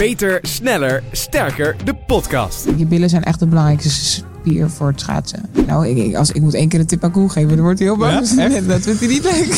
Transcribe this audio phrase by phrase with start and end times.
[0.00, 2.68] Beter, sneller, sterker, de podcast.
[2.76, 3.90] Je billen zijn echt het belangrijkste
[4.40, 5.42] spier voor het schaatsen.
[5.66, 7.78] Nou, ik, ik- als, ik moet één keer een tip aan Koen geven, dan wordt
[7.78, 8.34] hij heel boos.
[8.34, 9.54] Ja, dat vindt hij niet leuk.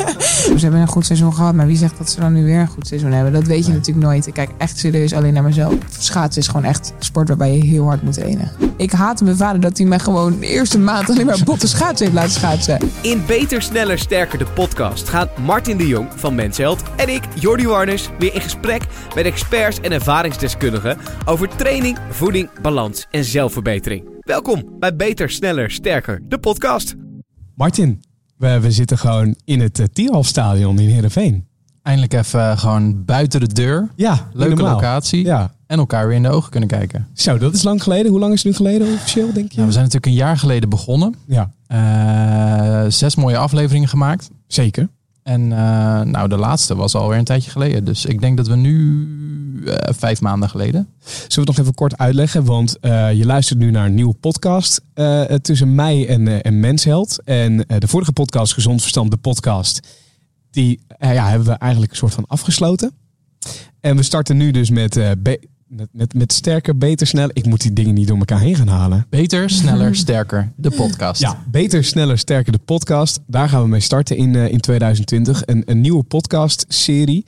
[0.58, 2.66] Ze hebben een goed seizoen gehad, maar wie zegt dat ze dan nu weer een
[2.68, 3.32] goed seizoen hebben?
[3.32, 4.26] Dat weet je natuurlijk nooit.
[4.26, 5.74] Ik kijk echt serieus alleen naar mezelf.
[5.98, 8.50] Schaatsen is gewoon echt sport waarbij je heel hard moet trainen.
[8.76, 12.06] Ik haatte mijn vader dat hij mij gewoon de eerste maand alleen maar botte schaatsen
[12.06, 12.78] heeft laten schaatsen.
[13.02, 17.66] In Beter, sneller, sterker, de podcast gaan Martin de Jong van Mensheld en ik, Jordi
[17.66, 18.82] Warners, weer in gesprek
[19.14, 24.10] met experts en ervaringsdeskundigen over training, voeding, balans en zelfverbetering.
[24.24, 26.94] Welkom bij Beter, sneller, sterker, de podcast.
[27.54, 28.02] Martin,
[28.36, 31.46] we, we zitten gewoon in het uh, Tierhalfstadion in Heerenveen.
[31.82, 33.88] Eindelijk even eh, gewoon buiten de deur.
[33.96, 34.74] Ja, Leuke normaal.
[34.74, 35.24] locatie.
[35.24, 35.54] Ja.
[35.66, 37.08] En elkaar weer in de ogen kunnen kijken.
[37.14, 38.10] Zo, dat is lang geleden.
[38.10, 39.54] Hoe lang is het nu geleden officieel, denk je?
[39.56, 41.14] Nou, we zijn natuurlijk een jaar geleden begonnen.
[41.26, 44.30] Ja, Eh, zes mooie afleveringen gemaakt.
[44.46, 44.88] zeker.
[45.22, 47.84] En eh, nou, de laatste was alweer een tijdje geleden.
[47.84, 49.08] Dus ik denk dat we nu
[49.66, 50.88] eh, vijf maanden geleden.
[51.04, 52.44] Zullen we het nog even kort uitleggen?
[52.44, 54.80] Want eh, je luistert nu naar een nieuwe podcast
[55.42, 57.22] tussen mij en, en Mensheld.
[57.24, 59.88] En de vorige podcast, Gezond Verstand, de podcast,
[60.50, 62.92] die ja, hebben we eigenlijk een soort van afgesloten.
[63.80, 65.00] En we starten nu dus met,
[65.76, 67.30] met, met, met sterker, beter, sneller.
[67.32, 69.06] Ik moet die dingen niet door elkaar heen gaan halen.
[69.10, 70.52] Beter, sneller, sterker.
[70.56, 71.20] De podcast.
[71.20, 73.20] Ja, beter, sneller, sterker de podcast.
[73.26, 75.42] Daar gaan we mee starten in, eh, in 2020.
[75.46, 77.26] Een, een nieuwe podcast-serie.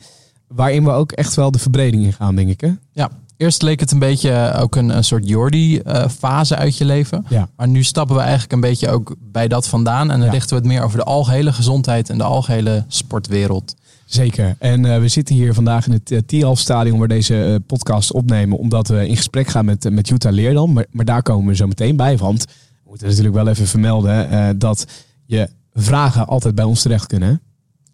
[0.48, 2.60] Waarin we ook echt wel de verbreding in gaan, denk ik.
[2.60, 2.70] Hè?
[2.92, 3.10] Ja.
[3.36, 7.24] Eerst leek het een beetje eh, ook een, een soort Jordi-fase uit je leven.
[7.28, 7.48] Ja.
[7.56, 10.10] Maar nu stappen we eigenlijk een beetje ook bij dat vandaan.
[10.10, 10.32] En dan Ja.
[10.32, 13.74] richten we het meer over de algehele gezondheid en de algehele sportwereld.
[14.06, 14.56] Zeker.
[14.58, 18.12] En eh, we zitten hier vandaag in het uh, Tierhalf Stadion waar deze eh, podcast
[18.12, 18.58] opnemen.
[18.58, 20.72] Omdat we in gesprek gaan met, eh, met Jutta Leerdam.
[20.72, 22.16] Maar, maar daar komen we zo meteen bij.
[22.16, 24.86] Want we moeten natuurlijk wel even vermelden eh, dat
[25.26, 27.28] je vragen altijd bij ons terecht kunnen.
[27.28, 27.34] hè?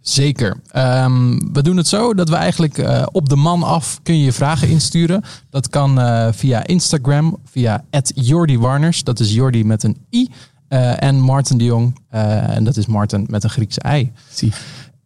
[0.01, 0.57] Zeker.
[0.71, 4.25] Ehm, we doen het zo dat we eigenlijk eh, op de man af kun je
[4.25, 5.23] je vragen insturen.
[5.51, 9.05] Dat kan eh, via Instagram, via Jordi Warners.
[9.05, 10.29] Dat is Jordi met een i.
[10.69, 11.99] Eh, en Martin de Jong.
[12.09, 14.13] eh, en dat is Martin met een Griekse ei.
[14.31, 14.53] Zie.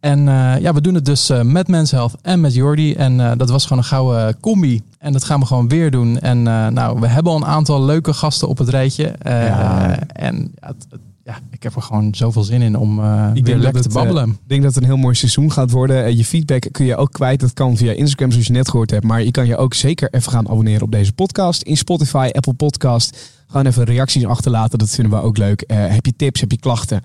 [0.05, 2.93] En eh, ja, we doen het dus eh, met Men's Health en met Jordi.
[2.93, 4.81] En eh, dat was gewoon een gouden combi.
[4.99, 6.19] En dat gaan we gewoon weer doen.
[6.19, 6.43] En
[6.73, 9.15] nou, we hebben al een aantal leuke gasten op het rijtje.
[9.23, 9.99] Ja.
[10.07, 12.95] En ja, het- het- ja, ik heb er gewoon zoveel zin in om
[13.33, 14.29] denk weer lekker te babbelen.
[14.29, 16.17] Ik denk dat het een heel mooi seizoen gaat worden.
[16.17, 17.39] Je feedback kun je ook kwijt.
[17.39, 19.03] Dat kan via Instagram, zoals je net gehoord hebt.
[19.03, 21.61] Maar je kan je ook zeker even gaan abonneren op deze podcast.
[21.61, 23.33] In Spotify, Apple Podcast.
[23.47, 24.79] Gewoon even reacties achterlaten.
[24.79, 25.63] Dat vinden we ook leuk.
[25.67, 27.01] Heb je tips, heb je klachten?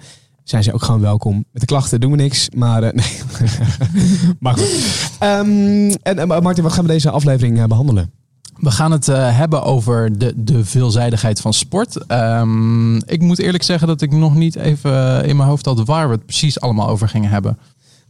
[0.50, 1.44] Zijn ze ook gewoon welkom.
[1.52, 2.48] Met de klachten doen we niks.
[2.54, 3.20] Maar eh, nee.
[4.38, 5.10] maar goed.
[5.18, 8.10] Ehm, en eh, Martin, wat gaan we deze aflevering eh, behandelen?
[8.56, 12.06] We gaan het hebben over de, de veelzijdigheid van sport.
[12.06, 16.08] Ehm, ik moet eerlijk zeggen dat ik nog niet even in mijn hoofd had waar
[16.08, 17.58] we het precies allemaal over gingen hebben.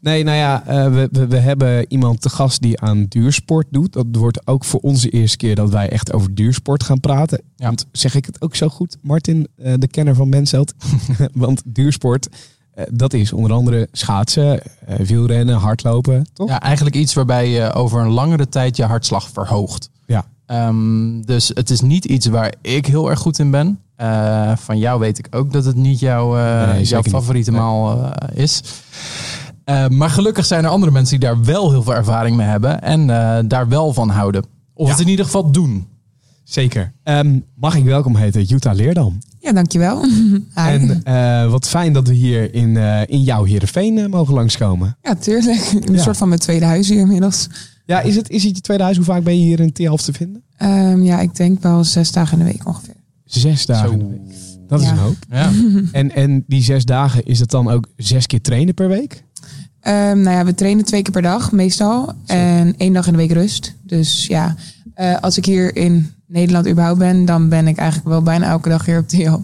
[0.00, 3.92] Nee, nou ja, eh, we, we, we hebben iemand te gast die aan duursport doet.
[3.92, 7.42] Dat wordt ook voor onze eerste keer dat wij echt over duursport gaan praten.
[7.56, 7.66] Ja.
[7.66, 10.74] Want zeg ik het ook zo goed, Martin, eh, de kenner van Mensheld?
[11.32, 12.28] Want duursport,
[12.74, 14.60] eh, dat is onder andere schaatsen,
[14.96, 16.48] wielrennen, hardlopen, toch?
[16.48, 19.90] Ja, eigenlijk iets waarbij je over een langere tijd je hartslag verhoogt.
[20.06, 20.24] Ja.
[20.46, 23.78] Ehm, dus het is niet iets waar ik heel erg goed in ben.
[24.56, 26.34] Van jou weet ik ook dat het niet jouw,
[26.66, 27.60] Nee, jouw favoriete Nee.
[27.60, 28.62] maal eh, is.
[29.64, 32.82] Eh, maar gelukkig zijn er andere mensen die daar wel heel veel ervaring mee hebben
[32.82, 34.44] en eh, daar wel van houden.
[34.74, 34.92] Of Ja.
[34.92, 35.86] het in ieder geval doen.
[36.44, 36.92] Zeker.
[37.02, 39.18] Ehm, mag ik welkom heten, Jutta Leerdam.
[39.40, 40.04] Ja, dankjewel.
[40.08, 40.40] Hi.
[40.54, 44.96] En eh, wat fijn dat we hier in, eh, in jouw Heerenveen eh, mogen langskomen.
[45.02, 45.72] Ja, tuurlijk.
[45.86, 46.02] Een Ja.
[46.02, 47.48] soort van mijn tweede huis hier inmiddels.
[47.86, 48.96] Ja, is het, is het je tweede huis?
[48.96, 50.42] Hoe vaak ben je hier in Tierhalf te vinden?
[50.56, 52.94] Ehm, ja, ik denk wel zes dagen in de week ongeveer.
[53.24, 53.88] Zes dagen.
[53.88, 53.92] Zo.
[53.92, 54.36] in de week.
[54.68, 55.16] Dat is een hoop.
[55.30, 55.50] Ja.
[55.92, 59.24] En, en die zes dagen, is het dan ook zes keer trainen per week?
[59.80, 62.12] Ehm, nou ja, we trainen twee keer per dag meestal.
[62.26, 63.74] En één dag in de week rust.
[63.82, 64.56] Dus ja,
[64.94, 68.68] eh, als ik hier in Nederland überhaupt ben, dan ben ik eigenlijk wel bijna elke
[68.68, 69.40] dag hier op de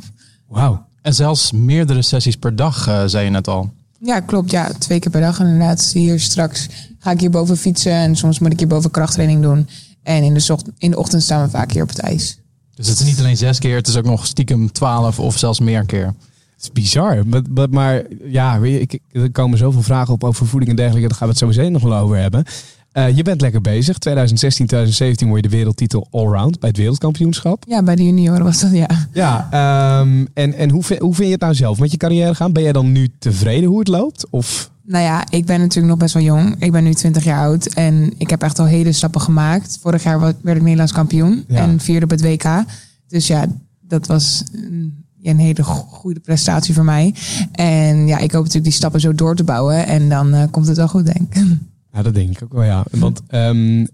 [0.48, 0.84] Wauw.
[1.02, 3.70] En zelfs meerdere sessies per dag, eh, zei je net al.
[4.00, 4.50] Ja, klopt.
[4.50, 5.90] Ja, twee keer per dag inderdaad.
[5.92, 6.68] Hier straks
[6.98, 9.68] ga ik hier boven fietsen en soms moet ik hier boven krachttraining doen.
[10.02, 12.38] En in de, in de ochtend staan we vaak hier op het ijs.
[12.74, 15.60] Dus het is niet alleen zes keer, het is ook nog stiekem twaalf of zelfs
[15.60, 16.14] meer keer.
[16.56, 17.26] Het is bizar.
[17.26, 21.08] Maar, maar, maar ja, ik, er komen zoveel vragen op over voeding en dergelijke.
[21.08, 22.44] Daar gaan we het sowieso nog wel over hebben.
[22.92, 23.98] Eh, je bent lekker bezig.
[23.98, 27.64] 2016, 2017 word je de wereldtitel allround bij het wereldkampioenschap.
[27.68, 28.88] Ja, bij de junioren was dat ja.
[29.12, 32.34] Ja, ehm, en, en hoe, vind- hoe vind je het nou zelf met je carrière
[32.34, 32.52] gaan?
[32.52, 34.26] Ben jij dan nu tevreden hoe het loopt?
[34.30, 36.56] Of Nou ja, ik ben natuurlijk nog best wel jong.
[36.58, 39.78] Ik ben nu 20 jaar oud en ik heb echt al hele stappen gemaakt.
[39.82, 41.56] Vorig jaar werd ik Nederlands kampioen Ja.
[41.62, 42.64] en vierde op het WK.
[43.08, 43.46] Dus ja,
[43.80, 47.14] dat was een, ja, een hele go- goede prestatie voor mij.
[47.52, 50.66] En ja, ik hoop natuurlijk die stappen zo door te bouwen en dan eh, komt
[50.66, 51.44] het wel goed, denk ik.
[51.92, 52.84] Ja, dat denk ik ook wel, ja.
[52.90, 53.86] Want ehm,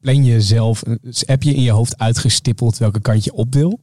[0.00, 0.82] plan je zelf,
[1.26, 3.80] heb je in je hoofd uitgestippeld welke kant je op wil?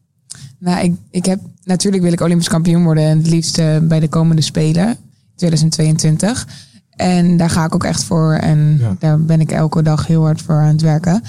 [0.60, 4.00] Nou, ik, ik heb natuurlijk wil ik Olympisch kampioen worden en het liefst eh, bij
[4.00, 4.98] de komende Spelen
[5.36, 6.48] 2022.
[6.92, 8.96] En daar ga ik ook echt voor en Ja.
[9.00, 11.22] daar ben ik elke dag heel hard voor aan het werken.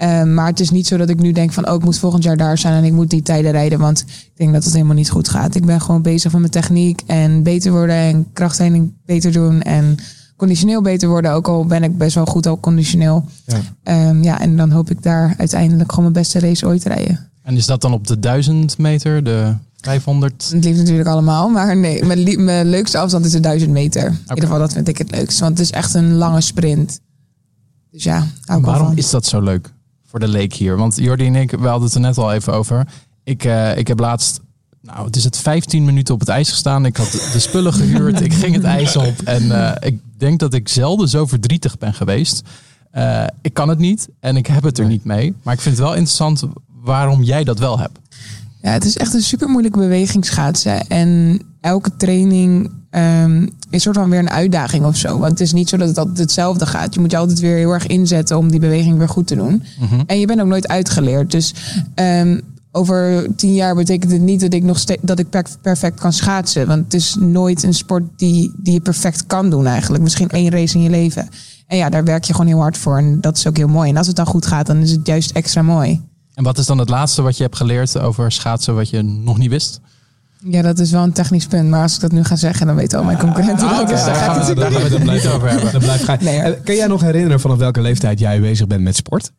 [0.00, 2.22] Eh, maar het is niet zo dat ik nu denk van, oh, ik moet volgend
[2.22, 4.94] jaar daar zijn en ik moet die tijden rijden, want ik denk dat het helemaal
[4.94, 5.54] niet goed gaat.
[5.54, 9.96] Ik ben gewoon bezig met mijn techniek en beter worden en krachttraining beter doen en
[10.36, 13.24] conditioneel beter worden, ook al ben ik best wel goed al conditioneel.
[13.46, 13.60] Ja.
[13.82, 17.30] Ehm, ja, en dan hoop ik daar uiteindelijk gewoon mijn beste race ooit te rijden.
[17.42, 20.50] En is dat dan op de 1000 meter, de 500?
[20.52, 24.04] Het liefst natuurlijk allemaal, maar nee, mijn, leukste afstand is de 1000 meter.
[24.04, 27.00] In ieder geval, dat vind ik het leukst, want het is echt een lange sprint.
[27.90, 28.96] Dus ja, hou ik wel Waarom van.
[28.96, 29.72] is dat zo leuk
[30.10, 30.76] voor de leek hier?
[30.76, 32.86] Want Jordi en ik, we hadden het er net al even over.
[33.24, 34.40] Ik, eh, ik heb laatst,
[34.82, 36.84] nou het is het 15 minuten op het ijs gestaan.
[36.84, 39.14] Ik had de spullen gehuurd, ik ging het ijs op.
[39.24, 42.42] En eh, ik denk dat ik zelden zo verdrietig ben geweest.
[42.90, 45.34] Eh, ik kan het niet en ik heb het er niet mee.
[45.42, 46.42] Maar ik vind het wel interessant
[46.82, 47.98] waarom jij dat wel hebt.
[48.62, 50.86] Ja, het is echt een super moeilijke beweging schaatsen.
[50.86, 55.18] En elke training ehm, is soort van weer een uitdaging of zo.
[55.18, 56.94] Want het is niet zo dat het altijd hetzelfde gaat.
[56.94, 59.62] Je moet je altijd weer heel erg inzetten om die beweging weer goed te doen.
[60.06, 61.30] En je bent ook nooit uitgeleerd.
[61.30, 61.54] Dus
[61.94, 62.40] ehm,
[62.72, 66.66] over tien jaar betekent het niet dat ik nog dat ik per- perfect kan schaatsen.
[66.66, 70.02] Want het is nooit een sport die, die je perfect kan doen eigenlijk.
[70.02, 71.28] Misschien één race in je leven.
[71.66, 72.98] En ja, daar werk je gewoon heel hard voor.
[72.98, 73.90] En dat is ook heel mooi.
[73.90, 76.00] En als het dan goed gaat, dan is het juist extra mooi.
[76.34, 79.38] En wat is dan het laatste wat je hebt geleerd over schaatsen wat je nog
[79.38, 79.80] niet wist?
[80.44, 81.68] Ja, dat is wel een technisch punt.
[81.68, 83.88] Maar als ik dat nu ga zeggen, dan weten al mijn concurrenten Ah, dat.
[83.88, 85.72] Dus daar gaan we- natuurlijk daar gaan we het niet over hebben.
[85.72, 86.18] Dat blijft gaan.
[86.20, 86.38] Nee.
[86.38, 89.30] Eh, Kan jij nog herinneren vanaf welke leeftijd jij bezig bent met sport?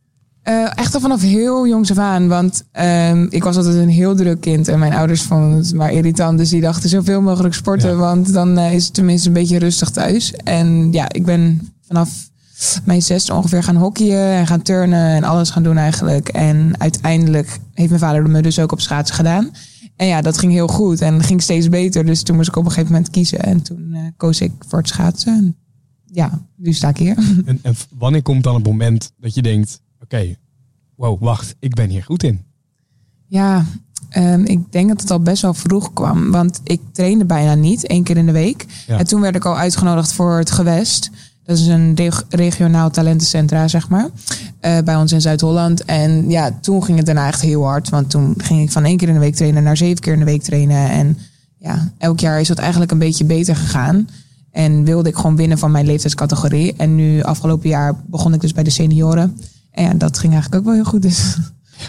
[0.43, 2.27] Eh, echt al vanaf heel jongs af aan.
[2.27, 4.67] Want ehm, ik was altijd een heel druk kind.
[4.67, 6.37] En mijn ouders vonden het maar irritant.
[6.37, 7.89] Dus die dachten zoveel mogelijk sporten.
[7.89, 7.95] Ja.
[7.95, 10.33] Want dan eh, is het tenminste een beetje rustig thuis.
[10.33, 12.09] En ja, ik ben vanaf
[12.83, 14.33] mijn zesde ongeveer gaan hockeyen.
[14.33, 15.15] En gaan turnen.
[15.15, 16.27] En alles gaan doen eigenlijk.
[16.29, 19.49] En uiteindelijk heeft mijn vader me dus ook op schaatsen gedaan.
[19.95, 21.01] En ja, dat ging heel goed.
[21.01, 22.05] En ging steeds beter.
[22.05, 23.39] Dus toen moest ik op een gegeven moment kiezen.
[23.39, 25.33] En toen eh, koos ik voor het schaatsen.
[25.33, 25.55] En
[26.05, 27.17] ja, nu sta ik hier.
[27.45, 30.35] En, en wanneer komt dan het moment dat je denkt, oké,
[30.95, 32.41] wow, wacht, ik ben hier goed in.
[33.27, 33.65] Ja,
[34.09, 36.31] ehm, ik denk dat het al best wel vroeg kwam.
[36.31, 38.65] Want ik trainde bijna niet, één keer in de week.
[38.87, 38.97] Ja.
[38.97, 41.09] En toen werd ik al uitgenodigd voor het Gewest.
[41.51, 44.09] Dat is een reg- regionaal talentencentra, zeg maar.
[44.59, 45.85] eh, bij ons in Zuid-Holland.
[45.85, 47.89] En ja, toen ging het daarna echt heel hard.
[47.89, 50.19] Want toen ging ik van één keer in de week trainen naar zeven keer in
[50.19, 50.89] de week trainen.
[50.89, 51.17] En
[51.57, 54.07] ja, elk jaar is dat eigenlijk een beetje beter gegaan.
[54.51, 56.73] En wilde ik gewoon winnen van mijn leeftijdscategorie.
[56.77, 59.37] En nu, afgelopen jaar, begon ik dus bij de senioren.
[59.71, 61.01] En ja, dat ging eigenlijk ook wel heel goed.
[61.01, 61.37] Dus.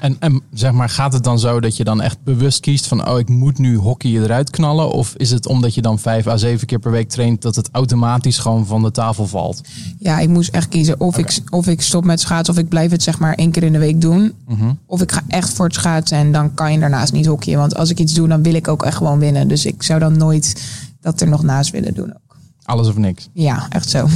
[0.01, 3.09] En, en zeg maar, gaat het dan zo dat je dan echt bewust kiest van,
[3.09, 4.91] oh, ik moet nu hockey eruit knallen?
[4.91, 7.69] Of is het omdat je dan vijf à zeven keer per week traint, dat het
[7.73, 9.61] automatisch gewoon van de tafel valt?
[9.99, 12.91] Ja, ik moest echt kiezen of, ik, of ik stop met schaatsen of ik blijf
[12.91, 14.33] het zeg maar één keer in de week doen.
[14.49, 14.73] Mhm.
[14.87, 17.59] Of ik ga echt voor het schaatsen en dan kan je daarnaast niet hockeyen.
[17.59, 19.49] Want als ik iets doe, dan wil ik ook echt gewoon winnen.
[19.49, 20.63] Dus ik zou dan nooit
[21.01, 22.37] dat er nog naast willen doen ook.
[22.63, 23.29] Alles of niks.
[23.33, 24.09] Ja, echt zo.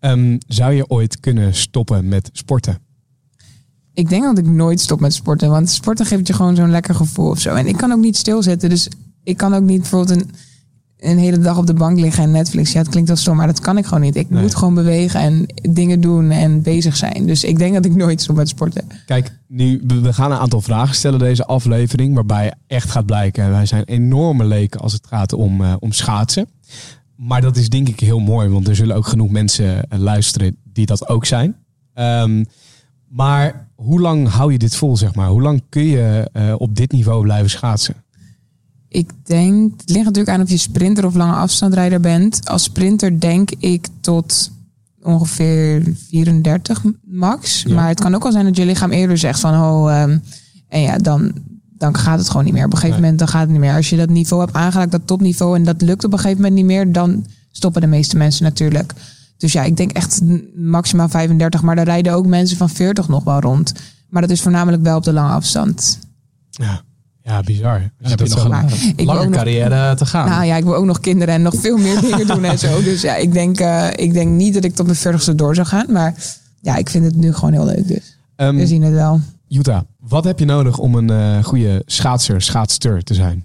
[0.00, 2.78] Ehm, zou je ooit kunnen stoppen met sporten?
[4.00, 5.50] Ik denk dat ik nooit stop met sporten.
[5.50, 7.54] Want sporten geeft je gewoon zo'n lekker gevoel of zo.
[7.54, 8.68] En ik kan ook niet stilzitten.
[8.68, 8.88] Dus
[9.24, 10.30] ik kan ook niet bijvoorbeeld een,
[11.10, 12.72] een hele dag op de bank liggen en Netflix.
[12.72, 14.16] Ja, het klinkt wel stom, maar dat kan ik gewoon niet.
[14.16, 14.42] Ik Nee.
[14.42, 17.26] moet gewoon bewegen en dingen doen en bezig zijn.
[17.26, 18.84] Dus ik denk dat ik nooit stop met sporten.
[19.06, 23.66] Kijk, nu, we gaan een aantal vragen stellen deze aflevering, waarbij echt gaat blijken, wij
[23.66, 26.46] zijn enorme leken als het gaat om, eh, om schaatsen.
[27.16, 30.56] Maar dat is denk ik heel mooi, want er zullen ook genoeg mensen eh, luisteren
[30.72, 31.56] die dat ook zijn.
[31.94, 32.44] Ehm,
[33.10, 35.28] maar hoe lang hou je dit vol, zeg maar?
[35.28, 37.94] Hoe lang kun je eh, op dit niveau blijven schaatsen?
[38.88, 42.48] Ik denk, het ligt natuurlijk aan of je sprinter of lange afstandrijder bent.
[42.48, 44.50] Als sprinter denk ik tot
[45.02, 47.62] ongeveer 34 max.
[47.62, 47.74] Ja.
[47.74, 50.18] Maar het kan ook wel zijn dat je lichaam eerder zegt van oh, ehm,
[50.68, 51.32] en ja, dan,
[51.78, 52.64] dan gaat het gewoon niet meer.
[52.64, 53.10] Op een gegeven Nee.
[53.10, 53.74] moment dan gaat het niet meer.
[53.74, 56.54] Als je dat niveau hebt aangeraakt, dat topniveau, en dat lukt op een gegeven moment
[56.54, 58.94] niet meer, dan stoppen de meeste mensen natuurlijk.
[59.40, 60.20] Dus ja, ik denk echt
[60.54, 63.72] maximaal 35, maar daar rijden ook mensen van 40 nog wel rond.
[64.08, 65.98] Maar dat is voornamelijk wel op de lange afstand.
[66.50, 66.82] Ja,
[67.22, 67.72] ja bizar.
[67.74, 68.44] Als Dan heb je nog
[68.96, 70.28] een lange nog- carrière te gaan.
[70.28, 72.82] Nou ja, ik wil ook nog kinderen en nog veel meer dingen doen en zo.
[72.82, 75.66] Dus ja, ik denk, eh, ik denk niet dat ik tot mijn 40ste door zou
[75.66, 75.86] gaan.
[75.92, 76.14] Maar
[76.60, 77.88] ja, ik vind het nu gewoon heel leuk.
[77.88, 79.20] Dus Ehm, we zien het wel.
[79.46, 83.44] Jutta, wat heb je nodig om een eh, goede schaatser, schaatster te zijn?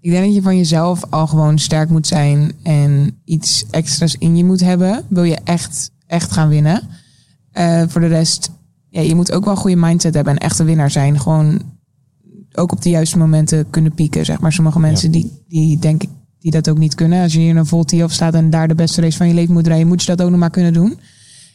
[0.00, 4.36] Ik denk dat je van jezelf al gewoon sterk moet zijn en iets extra's in
[4.36, 5.04] je moet hebben.
[5.08, 6.82] Wil je echt, echt gaan winnen.
[7.52, 8.50] Eh, voor de rest,
[8.88, 11.20] ja, je moet ook wel een goede mindset hebben en echt een winnaar zijn.
[11.20, 11.62] Gewoon
[12.52, 14.24] ook op de juiste momenten kunnen pieken.
[14.24, 17.22] Zeg maar sommige mensen die, die denk ik die dat ook niet kunnen.
[17.22, 19.34] Als je hier in een vol op staat en daar de beste race van je
[19.34, 20.98] leven moet rijden, moet je dat ook nog maar kunnen doen.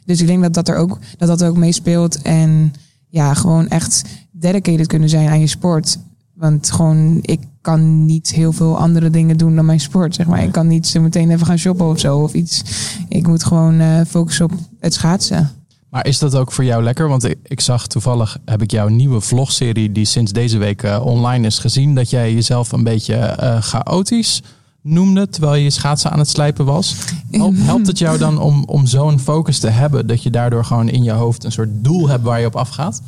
[0.06, 2.22] Dus ik denk dat dat er ook, dat dat ook meespeelt.
[2.22, 2.74] En
[3.10, 5.98] ja, gewoon echt dedicated kunnen zijn aan je sport.
[6.36, 10.16] Want gewoon, ik kan niet heel veel andere dingen doen dan mijn sport.
[10.16, 10.44] Zeg maar.
[10.44, 12.64] Ik kan niet zo meteen even gaan shoppen of zo of iets.
[13.10, 15.52] Ik moet gewoon eh, focussen op het schaatsen.
[15.90, 17.08] Maar is dat ook voor jou lekker?
[17.08, 21.06] Want ik, ik zag toevallig, heb ik jouw nieuwe vlogserie die sinds deze week eh,
[21.06, 24.42] online is gezien, dat jij jezelf een beetje eh, chaotisch
[24.88, 26.96] noemde terwijl je schaatsen aan het slijpen was.
[27.32, 30.90] Help- Helpt het jou dan om, om zo'n focus te hebben dat je daardoor gewoon
[30.90, 33.02] in je hoofd een soort doel hebt waar je op afgaat?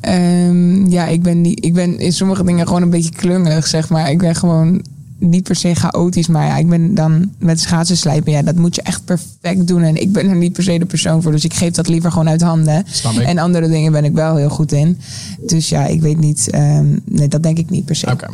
[0.00, 3.88] Ehm, ja, ik ben, niet, ik ben in sommige dingen gewoon een beetje klungelig, zeg
[3.88, 4.10] maar.
[4.10, 4.82] Ik ben gewoon
[5.18, 8.32] niet per se chaotisch, maar ja, ik ben dan met schaatsen slijpen.
[8.32, 9.82] Ja, dat moet je echt perfect doen.
[9.82, 12.10] En ik ben er niet per se de persoon voor, dus ik geef dat liever
[12.12, 12.84] gewoon uit handen.
[13.26, 14.98] En andere dingen ben ik wel heel goed in.
[15.46, 16.50] Dus ja, ik weet niet.
[16.50, 18.10] ehm, nee, dat denk ik niet per se.
[18.12, 18.26] Oké.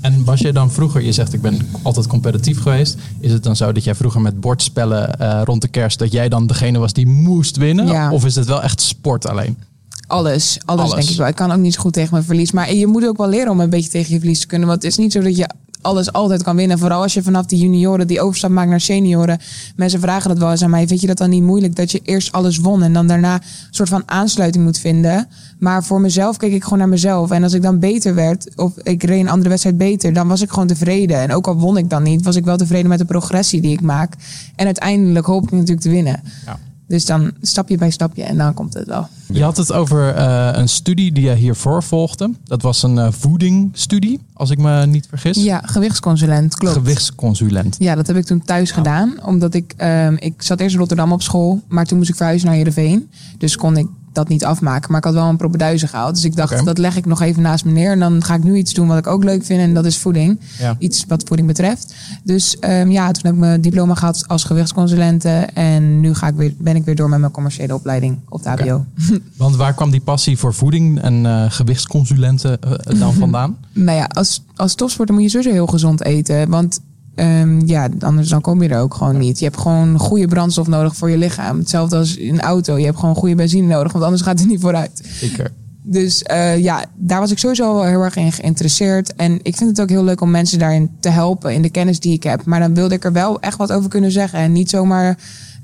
[0.00, 2.96] En was je dan vroeger, je zegt ik ben altijd competitief geweest.
[3.20, 6.28] Is het dan zo dat jij vroeger met bordspellen eh, rond de kerst, dat jij
[6.28, 7.86] dan degene was die moest winnen?
[7.86, 8.10] Ja.
[8.12, 9.58] Of is het wel echt sport alleen?
[10.06, 10.94] Alles, alles, Alles.
[10.94, 11.26] denk ik wel.
[11.26, 12.52] Ik kan ook niet zo goed tegen mijn verlies.
[12.52, 14.68] Maar je moet ook wel leren om een beetje tegen je verlies te kunnen.
[14.68, 15.48] Want het is niet zo dat je
[15.80, 16.78] alles altijd kan winnen.
[16.78, 19.38] Vooral als je vanaf die junioren die overstap maakt naar senioren.
[19.76, 20.86] Mensen vragen dat wel eens aan mij.
[20.86, 23.42] Vind je dat dan niet moeilijk dat je eerst alles won en dan daarna een
[23.70, 25.28] soort van aansluiting moet vinden?
[25.58, 27.30] Maar voor mezelf keek ik gewoon naar mezelf.
[27.30, 30.42] En als ik dan beter werd, of ik reed een andere wedstrijd beter, dan was
[30.42, 31.18] ik gewoon tevreden.
[31.18, 33.72] En ook al won ik dan niet, was ik wel tevreden met de progressie die
[33.72, 34.14] ik maak.
[34.56, 36.22] En uiteindelijk hoop ik natuurlijk te winnen.
[36.46, 36.58] Ja.
[36.88, 39.08] Dus dan stapje bij stapje en dan komt het wel.
[39.32, 42.30] Je had het over eh, een studie die je hiervoor volgde.
[42.44, 45.42] Dat was een eh, voedingstudie, als ik me niet vergis.
[45.42, 46.76] Ja, gewichtsconsulent, klopt.
[46.76, 47.76] Gewichtsconsulent.
[47.78, 49.14] Ja, dat heb ik toen thuis gedaan.
[49.24, 51.60] Omdat ik, ehm, ik zat eerst in Rotterdam op school.
[51.68, 53.10] Maar toen moest ik verhuizen naar Heerenveen.
[53.38, 54.88] Dus kon ik dat niet afmaken.
[54.90, 56.14] Maar ik had wel een propeduizen gehaald.
[56.14, 57.90] Dus ik dacht, dat leg ik nog even naast me neer.
[57.90, 59.60] En dan ga ik nu iets doen wat ik ook leuk vind.
[59.60, 60.40] En dat is voeding.
[60.58, 60.76] Ja.
[60.78, 61.94] Iets wat voeding betreft.
[62.24, 65.28] Dus ehm, ja, toen heb ik mijn diploma gehad als gewichtsconsulente.
[65.54, 68.48] En nu ga ik weer, ben ik weer door met mijn commerciële opleiding op de
[68.48, 68.84] HBO.
[69.36, 73.56] Want waar kwam die passie voor voeding en eh, gewichtsconsulenten eh, dan vandaan?
[73.72, 76.50] Nou ja, als, als topsporter moet je sowieso heel gezond eten.
[76.50, 76.80] Want
[77.18, 79.38] ehm, ja, anders dan kom je er ook gewoon niet.
[79.38, 81.58] Je hebt gewoon goede brandstof nodig voor je lichaam.
[81.58, 82.78] Hetzelfde als in een auto.
[82.78, 85.02] Je hebt gewoon goede benzine nodig, want anders gaat het niet vooruit.
[85.12, 85.52] Zeker.
[85.82, 89.14] Dus eh, ja, daar was ik sowieso wel heel erg in geïnteresseerd.
[89.14, 92.00] En ik vind het ook heel leuk om mensen daarin te helpen in de kennis
[92.00, 92.44] die ik heb.
[92.44, 94.38] Maar dan wilde ik er wel echt wat over kunnen zeggen.
[94.38, 95.18] En niet zomaar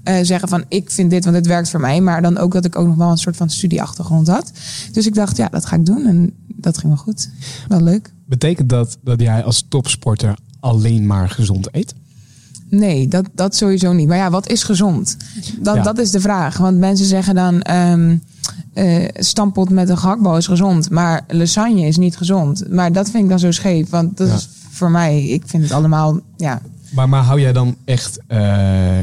[0.05, 2.01] eh, zeggen van ik vind dit, want het werkt voor mij.
[2.01, 4.53] Maar dan ook dat ik ook nog wel een soort van studieachtergrond had.
[4.93, 6.07] Dus ik dacht, ja, dat ga ik doen.
[6.07, 7.31] En dat ging wel goed.
[7.69, 8.13] Wel leuk.
[8.27, 10.35] Betekent dat dat jij als topsporter
[10.65, 11.95] alleen maar gezond eet?
[12.69, 14.09] Nee, dat, dat sowieso niet.
[14.09, 15.17] Maar ja, wat is gezond?
[15.61, 15.83] Dat, Ja.
[15.83, 16.57] dat is de vraag.
[16.57, 17.63] Want mensen zeggen dan...
[17.63, 18.17] ehm
[18.73, 20.91] eh, stampot met een gehaktbal is gezond.
[20.91, 22.71] Maar lasagne is niet gezond.
[22.71, 23.91] Maar dat vind ik dan zo scheef.
[23.91, 24.35] Want dat Ja.
[24.35, 25.25] is voor mij...
[25.25, 26.21] Ik vind het allemaal...
[26.37, 26.61] Ja,
[26.95, 28.39] Maar, maar hou jij dan echt eh,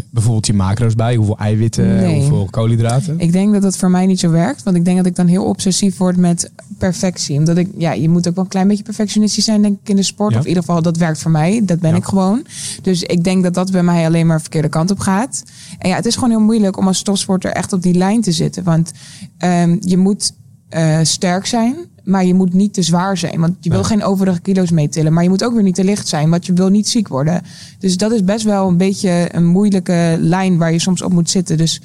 [0.10, 1.16] bijvoorbeeld je macro's bij?
[1.16, 2.20] Hoeveel eiwitten, Nee.
[2.20, 3.20] hoeveel koolhydraten?
[3.20, 4.64] ik denk dat dat voor mij niet zo werkt.
[4.64, 7.38] Want ik denk dat ik dan heel obsessief word met perfectie.
[7.38, 7.70] Omdat ik...
[7.78, 10.32] Ja, je moet ook wel een klein beetje perfectionistisch zijn, denk ik, in de sport.
[10.34, 10.38] Ja.
[10.38, 11.62] Of in ieder geval, dat werkt voor mij.
[11.66, 11.96] Dat ben Ja.
[11.98, 12.46] ik gewoon.
[12.82, 15.44] Dus ik denk dat dat bij mij alleen maar de verkeerde kant op gaat.
[15.80, 18.32] En ja, het is gewoon heel moeilijk om als topsporter echt op die lijn te
[18.32, 18.64] zitten.
[18.64, 18.92] Want
[19.38, 20.34] ehm, je moet
[20.70, 23.40] eh, sterk zijn, maar je moet niet te zwaar zijn.
[23.40, 25.14] Want je wil geen overige kilo's meetillen.
[25.14, 27.42] Maar je moet ook weer niet te licht zijn, want je wil niet ziek worden.
[27.80, 31.30] Dus dat is best wel een beetje een moeilijke lijn waar je soms op moet
[31.30, 31.58] zitten.
[31.58, 31.82] Dus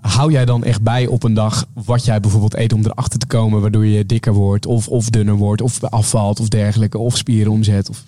[0.00, 3.26] Hou jij dan echt bij op een dag wat jij bijvoorbeeld eet om erachter te
[3.26, 7.52] komen, waardoor je dikker wordt, of, of dunner wordt, of afvalt, of dergelijke, of spieren
[7.52, 7.90] omzet?
[7.90, 8.04] Of...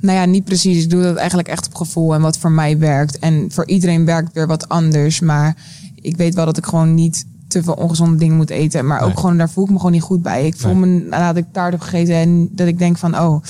[0.00, 0.82] Nou ja, niet precies.
[0.82, 3.18] Ik doe dat eigenlijk echt op gevoel en wat voor mij werkt.
[3.18, 5.20] En voor iedereen werkt weer wat anders.
[5.20, 5.56] Maar
[6.00, 8.86] ik weet wel dat ik gewoon niet te veel ongezonde dingen moet eten.
[8.86, 9.16] Maar ook Nee.
[9.16, 10.46] gewoon, daar voel ik me gewoon niet goed bij.
[10.46, 10.90] Ik voel Nee.
[11.00, 13.42] me nadat ik taart heb gegeten en dat ik denk van, oh,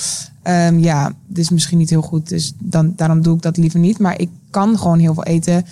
[0.43, 2.29] ehm, ja, dit is misschien niet heel goed.
[2.29, 3.99] Dus dan, daarom doe ik dat liever niet.
[3.99, 5.65] Maar ik kan gewoon heel veel eten.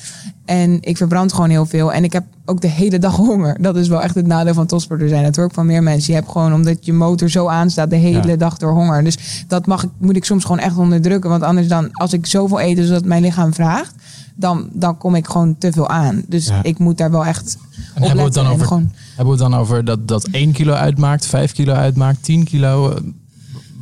[0.46, 1.94] En ik verbrand gewoon heel veel.
[1.94, 3.58] En ik heb ook de hele dag honger.
[3.62, 5.24] Dat is wel echt het nadeel van topsporter zijn.
[5.24, 6.14] Dat hoor ik van meer mensen.
[6.14, 8.36] Je hebt gewoon, omdat je motor zo aanstaat, de hele Ja.
[8.36, 9.04] dag door honger.
[9.04, 11.30] Dus dat mag ik, moet ik soms gewoon echt onderdrukken.
[11.30, 13.94] Want anders dan, als ik zoveel eet als dat mijn lichaam vraagt,
[14.36, 16.24] dan, dan kom ik gewoon te veel aan.
[16.28, 16.60] Dus Ja.
[16.64, 17.58] ik moet daar wel echt
[17.94, 20.52] En hebben we het dan over, gewoon, hebben we het dan over dat, dat 1
[20.52, 22.90] kilo uitmaakt, 5 kilo uitmaakt, 10 kilo?
[22.90, 23.02] Eh,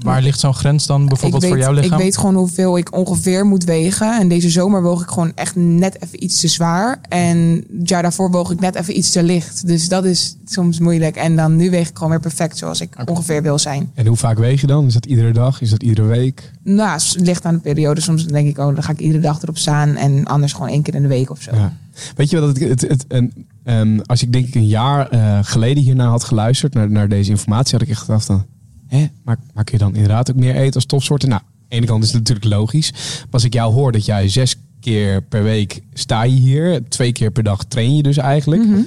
[0.03, 1.97] Waar ligt zo'n grens dan bijvoorbeeld weet, voor jouw lichaam?
[1.97, 4.19] Ik weet gewoon hoeveel ik ongeveer moet wegen.
[4.19, 6.99] En deze zomer woog ik gewoon echt net even iets te zwaar.
[7.09, 9.67] En het jaar daarvoor woog ik net even iets te licht.
[9.67, 11.15] Dus dat is soms moeilijk.
[11.15, 13.91] En dan nu weeg ik gewoon weer perfect zoals ik ongeveer wil zijn.
[13.93, 14.85] En hoe vaak weeg je dan?
[14.85, 15.61] Is dat iedere dag?
[15.61, 16.51] Is dat iedere week?
[16.63, 18.01] Nou, het ligt aan de periode.
[18.01, 19.95] Soms denk ik, oh, dan ga ik iedere dag erop staan.
[19.95, 21.55] En anders gewoon één keer in de week of zo.
[21.55, 21.73] Ja.
[22.15, 22.49] Weet je wat?
[22.49, 26.23] Het, het, het, een, ehm, als ik denk ik een jaar eh, geleden hierna had
[26.23, 28.45] geluisterd naar, naar deze informatie, had ik echt gedacht van,
[28.87, 31.29] hè, maar, maar kun je dan inderdaad ook meer eten als topsoorten?
[31.29, 32.91] Nou, aan de ene kant is het natuurlijk logisch.
[32.91, 36.83] Maar als ik jou hoor dat jij zes keer per week sta je hier.
[36.87, 38.65] Twee keer per dag train je dus eigenlijk.
[38.65, 38.81] Mhm.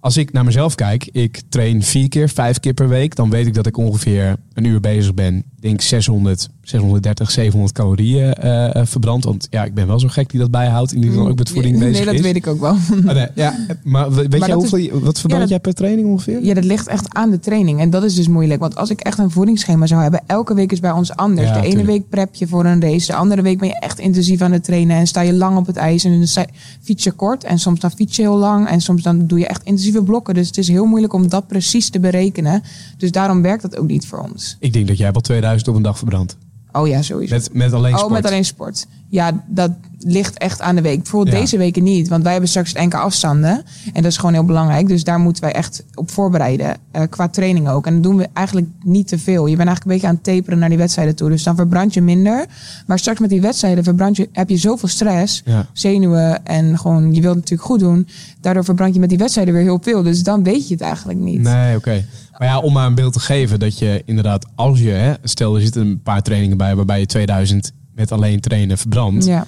[0.00, 3.14] Als ik naar mezelf kijk, ik train vier keer, vijf keer per week.
[3.14, 5.36] Dan weet ik dat ik ongeveer een uur bezig ben.
[5.36, 9.24] Ik denk 600, 630, 700 calorieën eh, verbrand.
[9.24, 10.92] Want ja, ik ben wel zo gek die dat bijhoudt.
[10.92, 12.20] En die dan ook met voeding nee, bezig Nee, dat is.
[12.20, 12.76] weet ik ook wel.
[13.08, 16.44] Oh, nee, ja, maar weet Maar jij hoeveel, wat verbrand jij per training ongeveer?
[16.44, 17.80] Ja, dat ligt echt aan de training.
[17.80, 18.60] En dat is dus moeilijk.
[18.60, 21.48] Want als ik echt een voedingsschema zou hebben, elke week is bij ons anders.
[21.48, 21.88] Ja, de ene tuurlijk.
[21.88, 23.06] week prep je voor een race.
[23.06, 24.96] De andere week ben je echt intensief aan het trainen.
[24.96, 26.04] En sta je lang op het ijs.
[26.04, 26.46] En dan
[26.80, 27.44] fiets je kort.
[27.44, 28.68] En soms dan fiets je heel lang.
[28.68, 30.34] En soms dan doe je echt intensieve blokken.
[30.34, 32.62] Dus het is heel moeilijk om dat precies te berekenen.
[32.96, 34.56] Dus daarom werkt dat ook niet voor ons.
[34.60, 36.36] Ik denk dat jij wel 2000 op een dag verbrandt.
[36.80, 37.34] Oh ja, sowieso.
[37.34, 38.12] Met, met alleen Oh, sport.
[38.12, 38.86] met alleen sport.
[39.10, 39.70] Ja, dat
[40.00, 40.96] ligt echt aan de week.
[41.02, 41.40] Bijvoorbeeld Ja.
[41.40, 42.08] deze weken niet.
[42.08, 43.62] Want wij hebben straks enkele afstanden.
[43.92, 44.88] En dat is gewoon heel belangrijk.
[44.88, 46.76] Dus daar moeten wij echt op voorbereiden.
[46.90, 47.86] eh, qua training ook.
[47.86, 49.46] En dat doen we eigenlijk niet te veel.
[49.46, 51.28] Je bent eigenlijk een beetje aan het taperen naar die wedstrijden toe.
[51.28, 52.46] Dus dan verbrand je minder.
[52.86, 55.42] Maar straks met die wedstrijden verbrand je, heb je zoveel stress.
[55.44, 55.66] Ja.
[55.72, 56.46] Zenuwen.
[56.46, 58.08] En gewoon, je wilt het natuurlijk goed doen.
[58.40, 60.02] Daardoor verbrand je met die wedstrijden weer heel veel.
[60.02, 61.40] Dus dan weet je het eigenlijk niet.
[61.40, 62.04] Nee, oké.
[62.38, 65.54] Maar ja, om maar een beeld te geven dat je inderdaad, als je, hè, stel
[65.54, 69.24] er zitten een paar trainingen bij waarbij je 2000 met alleen trainen verbrandt.
[69.24, 69.46] Ja.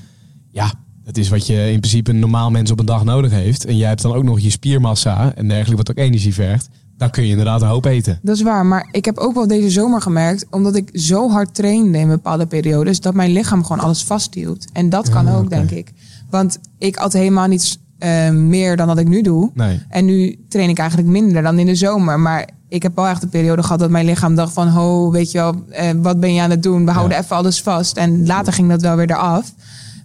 [0.50, 0.72] Ja,
[1.04, 3.64] dat is wat je in principe een normaal mens op een dag nodig heeft.
[3.64, 6.68] En jij hebt dan ook nog je spiermassa en dergelijke, wat ook energie vergt.
[6.96, 8.18] Dan kun je inderdaad een hoop eten.
[8.22, 11.54] Dat is waar, maar ik heb ook wel deze zomer gemerkt, omdat ik zo hard
[11.54, 14.66] trainde in bepaalde periodes, dat mijn lichaam gewoon alles vasthield.
[14.72, 15.92] En dat kan Ja, ook, denk ik.
[16.30, 19.50] Want ik at helemaal niet eh, meer dan dat ik nu doe.
[19.54, 19.80] Nee.
[19.88, 22.20] En nu train ik eigenlijk minder dan in de zomer.
[22.20, 24.68] Maar ik heb wel echt een periode gehad dat mijn lichaam dacht van...
[24.68, 26.84] ho, weet je wel, eh, wat ben je aan het doen?
[26.84, 27.96] We houden even alles vast.
[27.96, 29.52] En later ging dat wel weer eraf.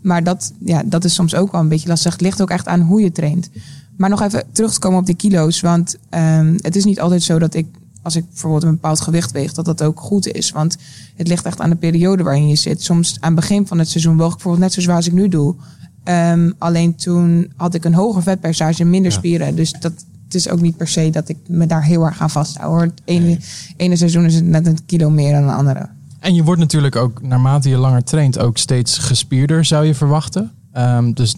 [0.01, 2.11] Maar dat, ja, dat is soms ook wel een beetje lastig.
[2.11, 3.49] Het ligt ook echt aan hoe je traint.
[3.97, 5.61] Maar nog even terug te komen op die kilo's.
[5.61, 7.67] Want ehm, het is niet altijd zo dat ik...
[8.01, 9.53] als ik bijvoorbeeld een bepaald gewicht weeg...
[9.53, 10.51] dat dat ook goed is.
[10.51, 10.77] Want
[11.15, 12.83] het ligt echt aan de periode waarin je zit.
[12.83, 15.13] Soms aan het begin van het seizoen woog ik bijvoorbeeld net zo zwaar als ik
[15.13, 15.55] nu doe...
[16.03, 19.17] Ehm, alleen toen had ik een hoger vetpercentage en minder Ja.
[19.17, 19.55] spieren.
[19.55, 19.93] Dus dat,
[20.35, 22.71] het is ook niet per se dat ik me daar heel erg aan vasthoud.
[22.71, 22.81] Hoor.
[22.81, 23.37] Het ene,
[23.77, 25.87] ene seizoen is het net een kilo meer dan een andere.
[26.19, 30.51] En je wordt natuurlijk ook, naarmate je langer traint, ook steeds gespierder, zou je verwachten.
[30.71, 31.35] Ehm, dus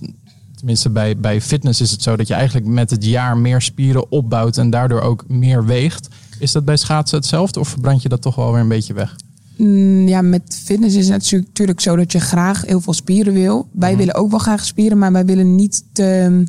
[0.55, 4.11] tenminste bij, bij fitness is het zo dat je eigenlijk met het jaar meer spieren
[4.11, 6.07] opbouwt en daardoor ook meer weegt.
[6.39, 9.15] Is dat bij schaatsen hetzelfde of verbrand je dat toch wel weer een beetje weg?
[9.57, 13.33] Mm, ja, met fitness is het natuurlijk- natuurlijk zo dat je graag heel veel spieren
[13.33, 13.67] wil.
[13.71, 13.97] Wij Mhm.
[13.99, 16.43] willen ook wel graag spieren, maar wij willen niet te,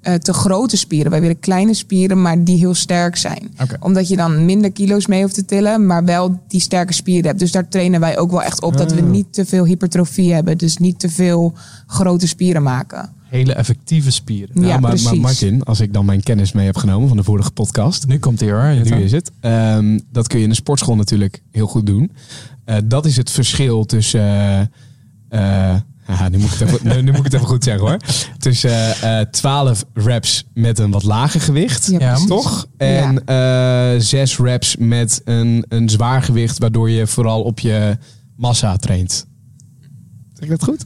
[0.00, 1.10] eh, te grote spieren.
[1.10, 3.50] Wij willen kleine spieren, maar die heel sterk zijn.
[3.80, 7.38] Omdat je dan minder kilo's mee hoeft te tillen, maar wel die sterke spieren hebt.
[7.38, 9.06] Dus daar trainen wij ook wel echt op dat we Ah.
[9.08, 10.58] niet te veel hypertrofie hebben.
[10.58, 11.54] Dus niet te veel
[11.86, 13.10] grote spieren maken.
[13.28, 14.50] Hele effectieve spieren.
[14.54, 15.18] Ja, Nou, maar, maar precies.
[15.18, 18.06] Martin, als ik dan mijn kennis mee heb genomen van de vorige podcast.
[18.06, 18.74] Nu komt hij hoor.
[18.84, 19.30] Nu is het.
[19.40, 22.12] Ehm, dat kun je in de sportschool natuurlijk heel goed doen.
[22.64, 24.70] Eh, dat is het verschil tussen.
[25.28, 25.74] eh,
[26.10, 27.96] haha, nu, moet ik het even, nu, nu moet ik het even goed zeggen hoor.
[28.38, 31.86] Tussen eh, eh, 12 reps met een wat lager gewicht.
[31.90, 32.14] Ja, Ja.
[32.26, 32.66] Toch?
[32.76, 37.98] En eh, zes reps met een, een zwaar gewicht, waardoor je vooral op je
[38.36, 39.26] massa traint.
[40.40, 40.84] Zeg ik dat goed?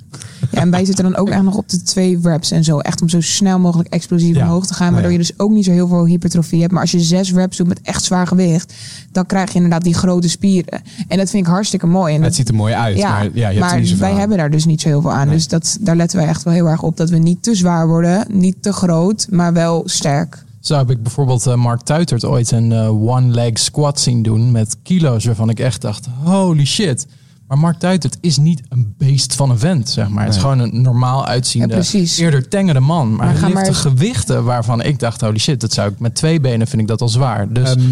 [0.50, 2.78] Ja, en wij zitten dan ook echt nog op de twee reps en zo.
[2.78, 4.42] Echt om zo snel mogelijk explosief Ja.
[4.42, 4.92] omhoog te gaan.
[4.92, 5.16] Waardoor ja.
[5.18, 6.72] je dus ook niet zo heel veel hypertrofie hebt.
[6.72, 8.74] Maar als je zes reps doet met echt zwaar gewicht.
[9.12, 10.82] Dan krijg je inderdaad die grote spieren.
[11.08, 12.08] En dat vind ik hartstikke mooi.
[12.14, 13.88] En Het dat, ziet er mooi uit, ja, maar ja, je hebt er maar niet
[13.88, 14.18] zoveel wij aan.
[14.18, 15.26] hebben daar dus niet zo heel veel aan.
[15.26, 15.36] Nee.
[15.36, 16.96] Dus dat, daar letten wij echt wel heel erg op.
[16.96, 18.26] Dat we niet te zwaar worden.
[18.30, 20.44] Niet te groot, maar wel sterk.
[20.60, 24.76] Zo heb ik bijvoorbeeld eh, Mark Tuitert ooit een eh, one-leg squat zien doen met
[24.82, 27.06] kilo's waarvan ik echt dacht, holy shit.
[27.48, 30.24] Maar Mark Tuitert is niet een beest van een vent, zeg maar.
[30.24, 33.14] Het is gewoon een normaal uitziende, Ja, eerder tengere man.
[33.16, 36.40] Maar, Maar hij maar- gewichten waarvan ik dacht, holy shit, dat zou ik met twee
[36.40, 37.52] benen vind ik dat al zwaar.
[37.52, 37.83] Dus Ehm,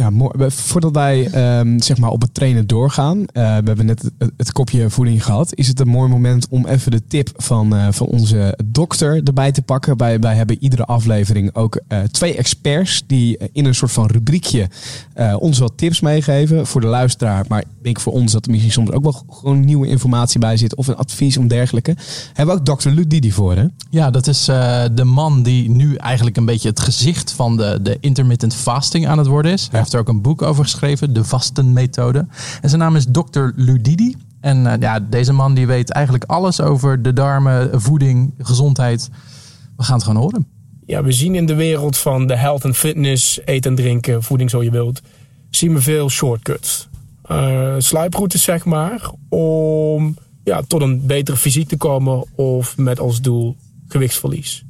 [0.00, 0.50] ja, mooi.
[0.50, 4.52] Voordat wij ehm, zeg maar op het trainen doorgaan, eh, we hebben net het, het
[4.52, 8.06] kopje voeding gehad, is het een mooi moment om even de tip van, eh, van
[8.06, 9.96] onze dokter erbij te pakken.
[9.96, 14.68] Wij, wij hebben iedere aflevering ook eh, twee experts die in een soort van rubriekje
[15.38, 17.44] ons wat tips meegeven voor de luisteraar.
[17.48, 20.56] Maar ik denk voor ons dat er misschien soms ook wel gewoon nieuwe informatie bij
[20.56, 21.96] zit of een advies om dergelijke.
[22.32, 23.64] Hebben we ook dokter Ludidi voor, hè?
[23.90, 24.44] Ja, dat is
[24.94, 29.18] de man die nu eigenlijk een beetje het gezicht van de, de intermittent fasting aan
[29.18, 29.68] het worden is.
[29.92, 32.26] Heeft er ook een boek over geschreven, De Vastenmethode.
[32.60, 33.50] En zijn naam is Dr.
[33.56, 34.16] Ludidi.
[34.40, 39.10] En eh, ja, deze man die weet eigenlijk alles over de darmen, voeding, gezondheid.
[39.76, 40.46] We gaan het gewoon horen.
[40.86, 44.50] ja, we zien in de wereld van de health en fitness, eten en drinken, voeding
[44.50, 45.02] zo je wilt,
[45.50, 46.88] zien we veel shortcuts.
[47.78, 53.56] Sluiproutes zeg maar, om ja, tot een betere fysiek te komen of met als doel
[53.88, 54.64] gewichtsverlies.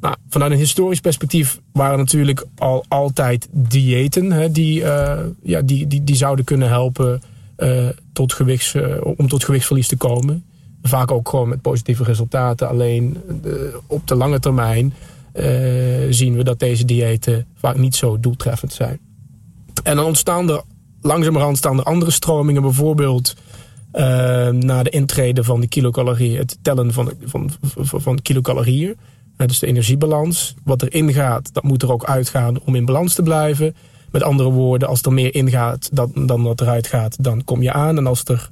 [0.00, 5.86] Nou, vanuit een historisch perspectief waren natuurlijk al altijd diëten hè, die, eh, ja, die,
[5.86, 7.20] die, die zouden kunnen helpen
[7.56, 10.44] eh, tot gewichts, eh, om tot gewichtsverlies te komen.
[10.82, 12.68] Vaak ook gewoon met positieve resultaten.
[12.68, 13.16] Alleen
[13.86, 14.94] op de lange termijn
[16.10, 18.98] zien we dat deze diëten vaak niet zo doeltreffend zijn.
[19.82, 20.62] En dan ontstaan er
[21.00, 22.62] langzamerhand staan er andere stromingen.
[22.62, 23.36] Bijvoorbeeld
[24.50, 26.38] na de intrede van de kilocalorieën.
[26.38, 28.96] Het tellen van, van, van, van kilocalorieën.
[29.48, 30.54] Dus de energiebalans.
[30.64, 33.74] Wat erin gaat, dat moet er ook uitgaan om in balans te blijven.
[34.10, 37.72] Met andere woorden, als er meer ingaat dan, dan wat eruit gaat, dan kom je
[37.72, 37.96] aan.
[37.96, 38.50] En als er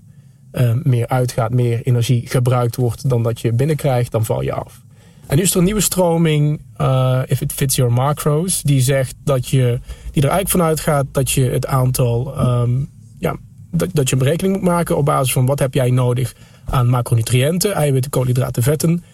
[0.53, 4.83] uh, meer uitgaat, meer energie gebruikt wordt dan dat je binnenkrijgt, dan val je af.
[5.27, 9.15] En nu is er een nieuwe stroming, uh, If It Fits Your Macros, die zegt
[9.25, 13.37] dat je, die er eigenlijk vanuit gaat dat je het aantal, um, ja,
[13.71, 16.89] dat, dat je een berekening moet maken op basis van wat heb jij nodig aan
[16.89, 19.05] macronutriënten, eiwitten, koolhydraten, vetten.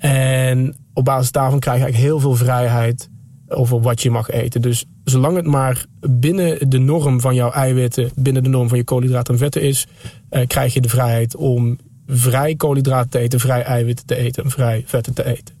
[0.00, 3.08] En op basis daarvan krijg je eigenlijk heel veel vrijheid
[3.48, 4.62] over wat je mag eten.
[4.62, 8.84] Dus zolang het maar binnen de norm van jouw eiwitten, binnen de norm van je
[8.84, 9.86] koolhydraten en vetten is,
[10.30, 14.50] uh, krijg je de vrijheid om vrij koolhydraten te eten, vrij eiwitten te eten en
[14.50, 15.54] vrij vetten te eten.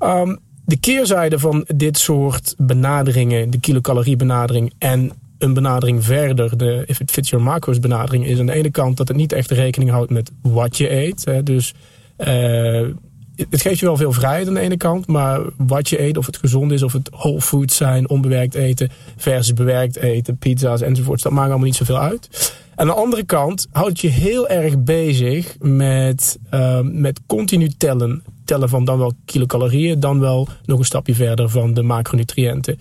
[0.00, 6.84] Um, de keerzijde van dit soort benaderingen, de kilocalorie benadering en een benadering verder, de
[6.86, 9.50] if it fits your macros benadering, is aan de ene kant dat het niet echt
[9.50, 11.24] rekening houdt met wat je eet.
[11.24, 11.42] Hè.
[11.42, 11.74] Dus
[12.18, 12.88] uh,
[13.36, 16.26] het geeft je wel veel vrijheid aan de ene kant, maar wat je eet, of
[16.26, 21.22] het gezond is, of het whole foods zijn, onbewerkt eten versus bewerkt eten, pizza's enzovoorts,
[21.22, 22.52] dat maakt allemaal niet zoveel uit.
[22.74, 28.22] Aan de andere kant houdt je heel erg bezig met, uh, met continu tellen.
[28.44, 32.78] Tellen van dan wel kilocalorieën, dan wel nog een stapje verder van de macronutriënten.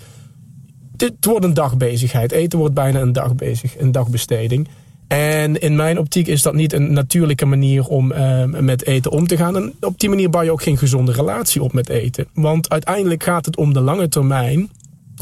[0.95, 2.31] Dit wordt een dagbezigheid.
[2.31, 4.67] Eten wordt bijna een dag bezig, een dagbesteding.
[5.07, 9.27] En in mijn optiek is dat niet een natuurlijke manier om uh, met eten om
[9.27, 9.55] te gaan.
[9.55, 12.27] En op die manier bouw je ook geen gezonde relatie op met eten.
[12.33, 14.69] Want uiteindelijk gaat het om de lange termijn.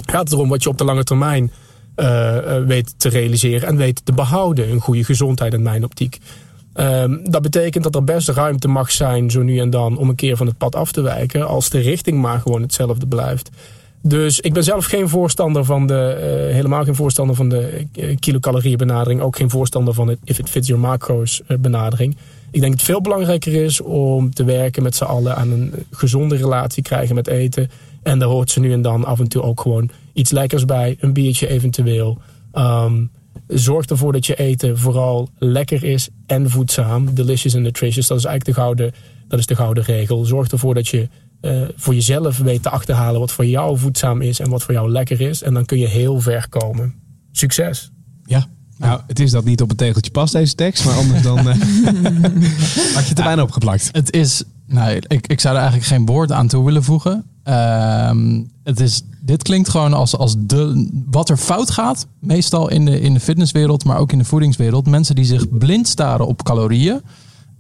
[0.05, 1.51] Gaat het erom wat je op de lange termijn
[1.95, 4.71] uh, weet te realiseren en weet te behouden.
[4.71, 6.19] Een goede gezondheid in mijn optiek.
[6.75, 10.15] Um, dat betekent dat er best ruimte mag zijn, zo nu en dan, om een
[10.15, 11.47] keer van het pad af te wijken.
[11.47, 13.49] Als de richting maar gewoon hetzelfde blijft.
[14.01, 16.15] Dus ik ben zelf geen voorstander van de,
[16.47, 19.21] uh, helemaal geen voorstander van de uh, kilocalorieën benadering.
[19.21, 22.17] Ook geen voorstander van het if it fits your macros uh, benadering.
[22.51, 25.73] Ik denk dat het veel belangrijker is om te werken met z'n allen aan een
[25.91, 27.69] gezonde relatie krijgen met eten.
[28.03, 30.97] En daar hoort ze nu en dan af en toe ook gewoon iets lekkers bij.
[30.99, 32.17] Een biertje eventueel.
[32.53, 33.09] Um,
[33.47, 37.13] zorg ervoor dat je eten vooral lekker is en voedzaam.
[37.13, 38.07] Delicious and nutritious.
[38.07, 38.93] Dat is eigenlijk de gouden,
[39.27, 40.25] dat is de gouden regel.
[40.25, 41.07] Zorg ervoor dat je
[41.41, 44.89] uh, voor jezelf weet te achterhalen wat voor jou voedzaam is en wat voor jou
[44.91, 45.41] lekker is.
[45.41, 46.93] En dan kun je heel ver komen.
[47.31, 47.91] Succes!
[48.25, 48.47] Ja,
[48.81, 50.85] nou, het is dat niet op het tegeltje past, deze tekst.
[50.85, 51.45] Maar anders dan uh,
[52.95, 53.89] had je er bijna opgeplakt.
[53.91, 57.23] Het is, nou, ik, ik zou er eigenlijk geen woord aan toe willen voegen.
[57.47, 58.11] Uh,
[58.63, 62.07] het is, dit klinkt gewoon als, als de, wat er fout gaat.
[62.19, 64.87] Meestal in de, in de fitnesswereld, maar ook in de voedingswereld.
[64.87, 67.01] Mensen die zich blind staren op calorieën.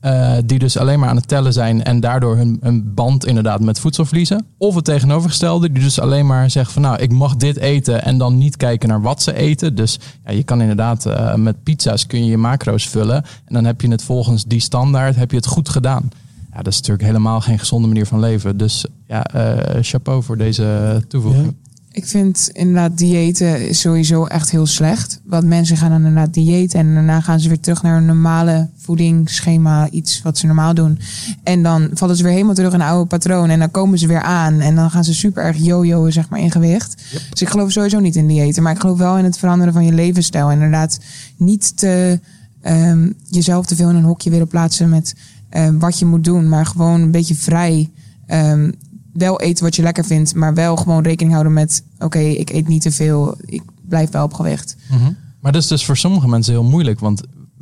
[0.05, 3.79] Uh, die dus alleen maar aan het tellen zijn en daardoor hun, band inderdaad met
[3.79, 4.45] voedsel verliezen.
[4.57, 8.17] Of het tegenovergestelde, die dus alleen maar zeggen van nou, ik mag dit eten en
[8.17, 9.75] dan niet kijken naar wat ze eten.
[9.75, 13.65] Dus ja, je kan inderdaad uh, met pizza's kun je je macro's vullen en dan
[13.65, 16.09] heb je het volgens die standaard, heb je het goed gedaan.
[16.51, 18.57] Ja, dat is natuurlijk helemaal geen gezonde manier van leven.
[18.57, 21.55] Dus ja, uh, chapeau voor deze toevoeging.
[21.93, 25.19] Ik vind inderdaad diëten sowieso echt heel slecht.
[25.25, 28.69] Want mensen gaan dan inderdaad diëten en daarna gaan ze weer terug naar een normale
[28.77, 30.99] voedingsschema, iets wat ze normaal doen.
[31.43, 34.07] En dan vallen ze weer helemaal terug in een oude patroon en dan komen ze
[34.07, 37.01] weer aan en dan gaan ze super erg jojoen zeg maar in gewicht.
[37.11, 37.21] Yep.
[37.29, 39.85] Dus ik geloof sowieso niet in diëten, maar ik geloof wel in het veranderen van
[39.85, 40.51] je levensstijl.
[40.51, 40.99] Inderdaad,
[41.37, 42.19] niet te
[42.63, 45.15] um, jezelf te veel in een hokje willen plaatsen met
[45.49, 47.89] um, wat je moet doen, maar gewoon een beetje vrij.
[48.27, 48.73] Um,
[49.13, 52.67] wel eten wat je lekker vindt, maar wel gewoon rekening houden met: oké, ik eet
[52.67, 54.75] niet te veel, ik blijf wel op gewicht.
[54.87, 55.17] -hmm.
[55.39, 57.21] Maar dat is dus voor sommige mensen heel moeilijk, want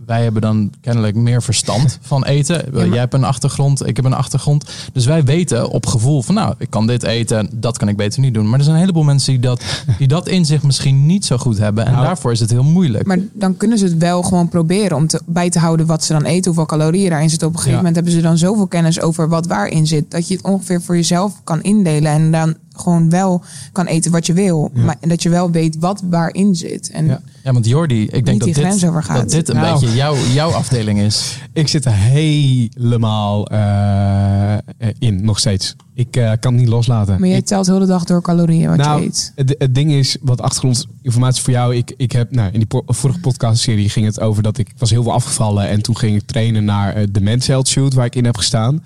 [0.10, 2.56] wij hebben dan kennelijk meer verstand van eten.
[2.56, 2.88] Ja, maar...
[2.88, 4.70] Jij hebt een achtergrond, ik heb een achtergrond.
[4.94, 8.20] Dus wij weten op gevoel van nou, ik kan dit eten, dat kan ik beter
[8.20, 8.50] niet doen.
[8.50, 9.64] Maar er zijn een heleboel mensen die dat,
[9.98, 11.86] die dat inzicht misschien niet zo goed hebben.
[11.86, 13.06] En nou, daarvoor is het heel moeilijk.
[13.06, 16.14] Maar dan kunnen ze het wel gewoon proberen om te, bij te houden wat ze
[16.14, 17.48] dan eten, hoeveel calorieën daarin zitten.
[17.48, 17.86] Op een gegeven ja.
[17.86, 20.96] moment hebben ze dan zoveel kennis over wat waarin zit, dat je het ongeveer voor
[20.96, 22.12] jezelf kan indelen.
[22.12, 23.42] En dan gewoon wel
[23.72, 24.72] kan eten wat je wil.
[24.74, 24.84] Ja.
[24.84, 26.90] Maar dat je wel weet wat waarin zit.
[26.92, 27.22] En ja.
[27.50, 29.80] Ja, want Jordi, ik denk dat dit, dat dit een nou.
[29.80, 31.38] beetje jouw, jouw afdeling is.
[31.54, 34.54] Ik zit er helemaal uh,
[35.00, 35.76] in, nog steeds.
[35.94, 37.20] Ik uh, kan het niet loslaten.
[37.20, 39.32] Maar jij ik, telt heel de dag door calorieën wat nou, je eet.
[39.36, 41.76] Het, het ding is, wat achtergrondinformatie voor jou.
[41.76, 44.90] Ik, ik heb, nou, in die po vorige podcastserie ging het over dat ik was
[44.90, 45.68] heel veel afgevallen.
[45.68, 48.38] En toen ging ik trainen naar uh, de Men's Health Shoot waar ik in heb
[48.38, 48.84] gestaan.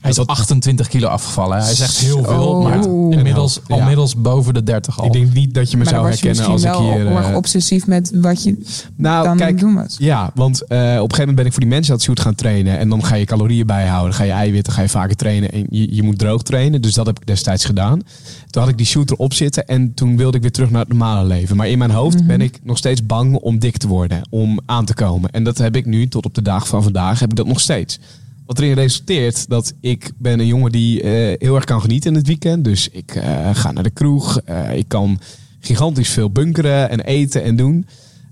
[0.00, 1.56] Hij is Dat- 28 kilo afgevallen.
[1.56, 1.62] hè.
[1.62, 2.62] Hij is echt heel veel.
[2.62, 2.84] Maar
[3.18, 3.76] inmiddels, Ja.
[3.76, 5.06] inmiddels boven de 30 al.
[5.06, 6.92] Ik denk niet dat je me maar zou herkennen als ik hier...
[6.92, 8.56] heel erg eh, obsessief met wat je
[8.96, 9.96] nou, dan kijk, doen was.
[9.98, 12.78] Ja, want eh, op een gegeven moment ben ik voor die mensen shoot gaan trainen.
[12.78, 14.10] En dan ga je calorieën bijhouden.
[14.10, 15.52] Dan ga je eiwitten, ga je vaker trainen.
[15.52, 16.82] En je, je moet droog trainen.
[16.82, 18.00] Dus dat heb ik destijds gedaan.
[18.50, 19.66] Toen had ik die shoot erop zitten.
[19.66, 21.56] En toen wilde ik weer terug naar het normale leven.
[21.56, 24.20] Maar in mijn hoofd ben ik nog steeds bang om dik te worden.
[24.30, 25.30] Om aan te komen.
[25.30, 27.60] En dat heb ik nu, tot op de dag van vandaag, heb ik dat nog
[27.60, 27.98] steeds.
[28.46, 32.16] Wat erin resulteert dat ik ben een jongen die eh, heel erg kan genieten in
[32.16, 32.64] het weekend.
[32.64, 34.40] Dus ik eh, ga naar de kroeg.
[34.40, 35.20] Eh, ik kan
[35.60, 37.86] gigantisch veel bunkeren en eten en doen.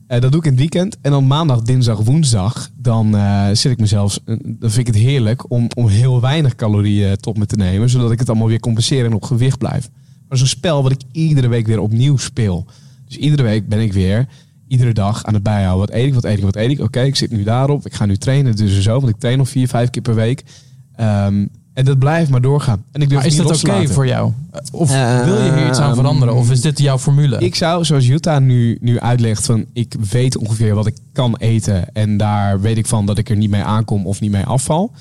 [0.06, 0.96] Dat doe ik in het weekend.
[1.00, 3.16] En dan maandag, dinsdag, woensdag, dan
[3.56, 4.18] zit ik mezelf.
[4.24, 7.90] Dan vind ik het heerlijk om, om heel weinig calorieën tot me te nemen.
[7.90, 9.90] Zodat ik het allemaal weer compenseer en op gewicht blijf.
[10.28, 12.66] Maar een spel wat ik iedere week weer opnieuw speel.
[13.06, 14.28] Dus iedere week ben ik weer,
[14.68, 15.86] iedere dag aan het bijhouden.
[15.86, 16.80] Wat eet ik, wat eet ik, wat eet ik.
[16.80, 17.86] Oké, ik zit nu daarop.
[17.86, 19.00] Ik ga nu trainen, dus zo.
[19.00, 20.44] Want ik train nog vier, vijf keer per week.
[20.96, 22.84] Ehm, en dat blijft maar doorgaan.
[22.92, 24.32] En ik durf Maar is dat oké voor jou?
[24.72, 24.90] Of
[25.24, 26.34] wil je hier iets aan veranderen?
[26.34, 27.38] Of is dit jouw formule?
[27.38, 31.94] Ik zou, zoals Jutta nu, nu uitlegt, van ik weet ongeveer wat ik kan eten.
[31.94, 34.92] En daar weet ik van dat ik er niet mee aankom of niet mee afval.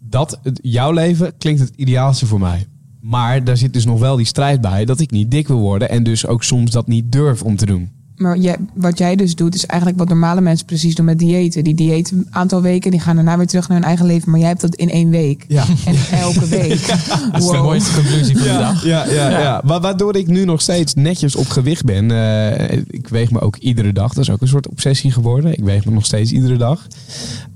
[0.00, 2.66] Dat, jouw leven klinkt het ideaalste voor mij.
[3.00, 5.88] Maar daar zit dus nog wel die strijd bij dat ik niet dik wil worden.
[5.88, 7.90] En dus ook soms dat niet durf om te doen.
[8.20, 11.64] Maar jij, wat jij dus doet, is eigenlijk wat normale mensen precies doen met diëten.
[11.64, 14.30] Die diëten een aantal weken, die gaan daarna weer terug naar hun eigen leven.
[14.30, 15.44] Maar jij hebt dat in één week.
[15.48, 15.64] Ja.
[15.86, 16.86] En elke week.
[17.32, 18.84] Dat is de mooiste conclusie van de dag.
[18.84, 19.60] Ja, ja, ja.
[19.64, 22.10] Wa- Waardoor ik nu nog steeds netjes op gewicht ben.
[22.10, 24.12] Eh, ik weeg me ook iedere dag.
[24.12, 25.52] Dat is ook een soort obsessie geworden.
[25.52, 26.86] Ik weeg me nog steeds iedere dag.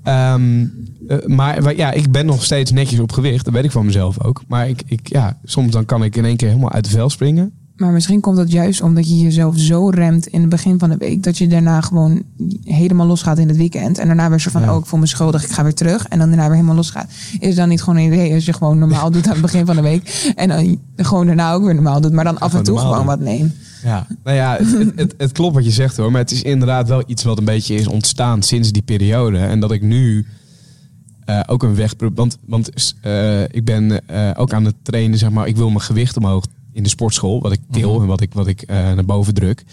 [0.03, 0.67] Ehm,
[1.09, 3.45] eh, maar, maar ja, ik ben nog steeds netjes op gewicht.
[3.45, 4.43] Dat weet ik van mezelf ook.
[4.49, 7.11] Maar ik, ik, ja, soms dan kan ik in één keer helemaal uit de vel
[7.11, 7.53] springen.
[7.77, 10.97] Maar misschien komt dat juist omdat je jezelf zo remt in het begin van de
[10.97, 11.23] week.
[11.23, 12.23] Dat je daarna gewoon
[12.65, 13.99] helemaal losgaat in het weekend.
[13.99, 14.75] En daarna weer zo van, Ja.
[14.75, 16.09] oh ik voel me schuldig, ik ga weer terug.
[16.09, 17.11] En dan daarna weer helemaal losgaat.
[17.39, 19.67] Is het dan niet gewoon een idee als je gewoon normaal doet aan het begin
[19.67, 20.33] van de week.
[20.37, 22.13] En dan gewoon daarna ook weer normaal doet.
[22.13, 23.07] Maar dan af en toe gewoon doen.
[23.07, 23.55] wat neemt.
[23.85, 26.11] Ja, nou ja, het, het, het, het klopt wat je zegt hoor.
[26.11, 29.39] Maar het is inderdaad wel iets wat een beetje is ontstaan sinds die periode.
[29.39, 30.27] En dat ik nu
[31.25, 31.95] eh, ook een weg...
[32.15, 35.47] Want, want eh, ik ben eh, ook aan het trainen, zeg maar.
[35.47, 37.41] Ik wil mijn gewicht omhoog in de sportschool.
[37.43, 39.65] Wat ik til en wat ik, wat ik eh, naar boven druk.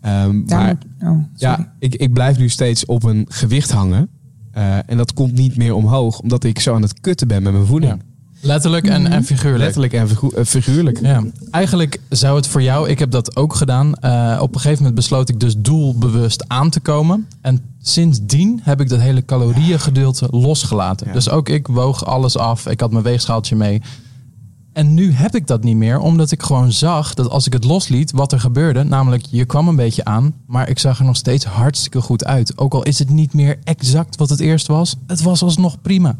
[0.00, 4.08] Ehm, maar oh, ja, ik, ik blijf nu steeds op een gewicht hangen.
[4.52, 7.52] Eh, en dat komt niet meer omhoog, omdat ik zo aan het kutten ben met
[7.52, 7.92] mijn voeding.
[7.92, 7.98] Ja.
[8.40, 9.62] Letterlijk en, en figuurlijk.
[9.62, 11.00] Letterlijk en figu- eh, figuurlijk.
[11.00, 13.94] Ja, eigenlijk zou het voor jou, ik heb dat ook gedaan.
[13.94, 17.26] eh, op een gegeven moment besloot ik dus doelbewust aan te komen.
[17.40, 21.06] En sindsdien heb ik dat hele calorieëngedeelte losgelaten.
[21.06, 21.12] Ja.
[21.12, 22.66] Dus ook ik woog alles af.
[22.66, 23.82] Ik had mijn weegschaaltje mee.
[24.76, 27.64] En nu heb ik dat niet meer, omdat ik gewoon zag dat als ik het
[27.64, 28.82] losliet, wat er gebeurde.
[28.82, 32.58] Namelijk, je kwam een beetje aan, maar ik zag er nog steeds hartstikke goed uit.
[32.58, 36.16] Ook al is het niet meer exact wat het eerst was, het was alsnog prima.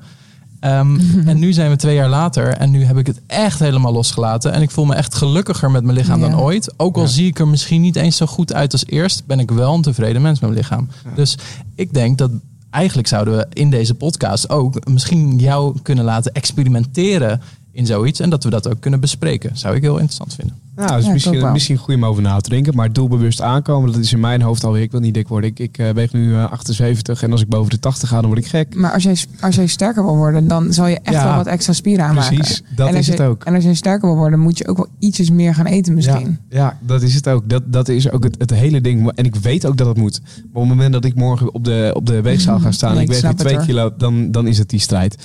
[0.61, 0.99] Ehm,
[1.31, 4.53] en nu zijn we twee jaar later en nu heb ik het echt helemaal losgelaten.
[4.53, 6.29] En ik voel me echt gelukkiger met mijn lichaam Ja.
[6.29, 6.75] dan ooit.
[6.77, 7.09] Ook al Ja.
[7.09, 9.83] zie ik er misschien niet eens zo goed uit als eerst, ben ik wel een
[9.83, 10.89] tevreden mens met mijn lichaam.
[11.15, 11.39] Dus
[11.75, 12.31] ik denk dat
[12.71, 17.41] eigenlijk zouden we in deze podcast ook misschien jou kunnen laten experimenteren
[17.77, 18.21] in zoiets.
[18.21, 19.51] En dat we dat ook kunnen bespreken.
[19.59, 20.57] Zou ik heel interessant vinden.
[20.77, 22.75] Nou, dat is Ja, misschien, misschien goed om over na te denken.
[22.75, 24.83] Maar doelbewust aankomen, dat is in mijn hoofd alweer.
[24.83, 25.51] Ik wil niet dik worden.
[25.51, 28.27] Ik, ik eh, weeg nu eh, 78 en als ik boven de 80 ga, dan
[28.27, 28.75] word ik gek.
[28.75, 31.47] Maar als jij, als jij sterker wil worden, dan zal je echt Ja, wel wat
[31.47, 32.35] extra spieren aanmaken.
[32.37, 32.63] precies.
[32.77, 33.45] Dat is je, het ook.
[33.45, 36.39] En als jij sterker wil worden, moet je ook wel ietsjes meer gaan eten misschien.
[36.49, 37.49] Ja, ja, dat is het ook.
[37.49, 39.11] Dat, dat is ook het, het hele ding.
[39.15, 40.21] En ik weet ook dat het moet.
[40.23, 42.97] Maar op het moment dat ik morgen op de, op de weegschaal ga staan en
[42.97, 43.67] ik ik weeg weer snap het, 2 hoor.
[43.67, 45.17] kilo, dan, dan is het die strijd.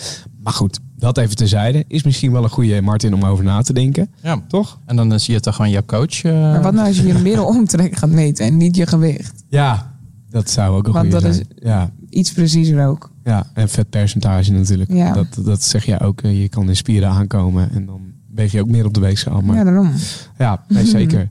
[0.43, 1.83] Maar goed, dat even terzijde.
[1.87, 4.09] Is misschien wel een goede Martin om over na te denken.
[4.23, 4.41] Ja.
[4.47, 4.79] Toch?
[4.85, 6.23] En dan zie je toch gewoon jouw coach.
[6.23, 9.43] eh, Maar wat nou als je je middelomtrek gaat meten en niet je gewicht?
[9.49, 9.95] Ja,
[10.29, 11.47] dat zou ook een Want goede dat zijn.
[11.59, 13.11] Ja, Iets preciezer ook.
[13.23, 14.91] ja, en vetpercentage natuurlijk.
[14.93, 15.13] Ja.
[15.13, 16.21] Dat, dat zeg jij ook.
[16.21, 18.01] eh, Je kan in spieren aankomen en dan
[18.33, 19.41] weeg je ook meer op de weegschaal.
[19.41, 19.91] Maar Ja, daarom.
[20.37, 21.29] Ja, nee, zeker.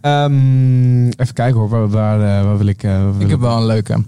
[0.00, 2.82] Ehm, even kijken hoor, waar, waar, eh, waar wil ik...
[2.82, 4.04] eh, waar wil Ik heb wel een leuke.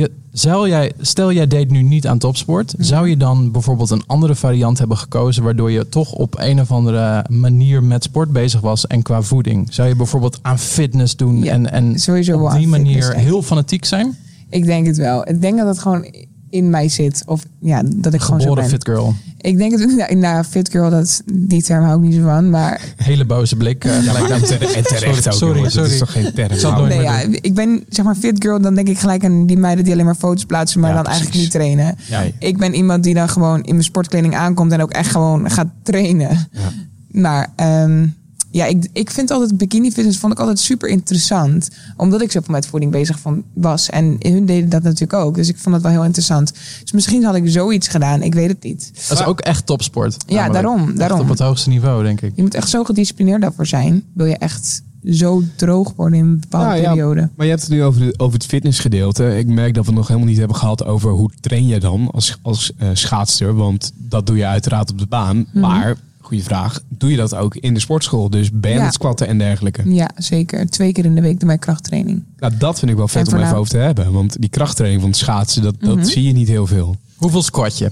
[0.00, 2.74] Je, stel, jij, stel jij deed nu niet aan topsport.
[2.78, 5.42] Zou je dan bijvoorbeeld een andere variant hebben gekozen...
[5.42, 9.74] waardoor je toch op een of andere manier met sport bezig was en qua voeding?
[9.74, 13.42] Zou je bijvoorbeeld aan fitness doen Ja, en, en sowieso wel op die manier heel
[13.42, 14.16] fanatiek zijn?
[14.50, 15.28] Ik denk het wel.
[15.28, 16.14] Ik denk dat het gewoon
[16.50, 17.22] in mij zit.
[17.26, 18.68] Of ja, dat ik gewoon zo ben.
[18.68, 19.14] fit girl.
[19.40, 22.50] Ik denk het, nou, nou, fit girl, dat, die term hou ik niet zo van.
[22.50, 23.84] Maar Hele boze blik.
[23.84, 25.70] eh, gelijk terecht sorry, sorry.
[25.70, 26.52] Dat is toch geen term?
[26.52, 27.38] Ik zal nooit nee, meer ja, doen.
[27.40, 28.60] ik ben zeg maar fit girl.
[28.60, 30.80] Dan denk ik gelijk aan die meiden die alleen maar foto's plaatsen.
[30.80, 31.96] Maar Ja, dan eigenlijk niet trainen.
[32.08, 32.30] Ja, ja.
[32.38, 34.72] Ik ben iemand die dan gewoon in mijn sportkleding aankomt.
[34.72, 36.48] En ook echt gewoon gaat trainen.
[36.52, 36.70] Ja.
[37.10, 38.06] Maar ehm,
[38.50, 41.68] Ja, ik, ik vind altijd bikini fitness vond ik altijd super interessant.
[41.96, 43.90] Omdat ik zoveel met voeding bezig van, was.
[43.90, 45.34] En hun deden dat natuurlijk ook.
[45.34, 46.52] Dus ik vond het wel heel interessant.
[46.82, 48.22] Dus misschien had ik zoiets gedaan.
[48.22, 48.92] Ik weet het niet.
[49.08, 50.16] Dat is ook echt topsport.
[50.26, 50.52] Ja, namelijk.
[50.62, 51.20] daarom, Echt daarom.
[51.20, 52.32] op het hoogste niveau, denk ik.
[52.34, 54.04] Je moet echt zo gedisciplineerd daarvoor zijn.
[54.14, 56.88] Wil je echt zo droog worden in een bepaalde Ja, ja.
[56.88, 57.28] periode.
[57.36, 59.38] Maar je hebt het nu over, de, over het fitnessgedeelte.
[59.38, 62.10] Ik merk dat we het nog helemaal niet hebben gehad over hoe train je dan
[62.10, 63.54] als, als eh, schaatster.
[63.54, 65.36] Want dat doe je uiteraard op de baan.
[65.36, 65.60] Mhm.
[65.60, 65.96] Maar,
[66.30, 68.30] goede vraag, doe je dat ook in de sportschool?
[68.30, 68.90] Dus ben Ja.
[68.90, 69.82] squatten en dergelijke?
[69.94, 70.70] Ja, zeker.
[70.70, 72.24] Twee keer in de week doe mijn krachttraining.
[72.36, 74.12] Nou, dat vind ik wel vet om even over te hebben.
[74.12, 75.96] Want die krachttraining van het schaatsen, dat, Mhm.
[75.96, 76.96] dat zie je niet heel veel.
[77.16, 77.90] Hoeveel squat je?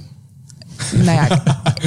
[0.94, 1.42] Nou ja,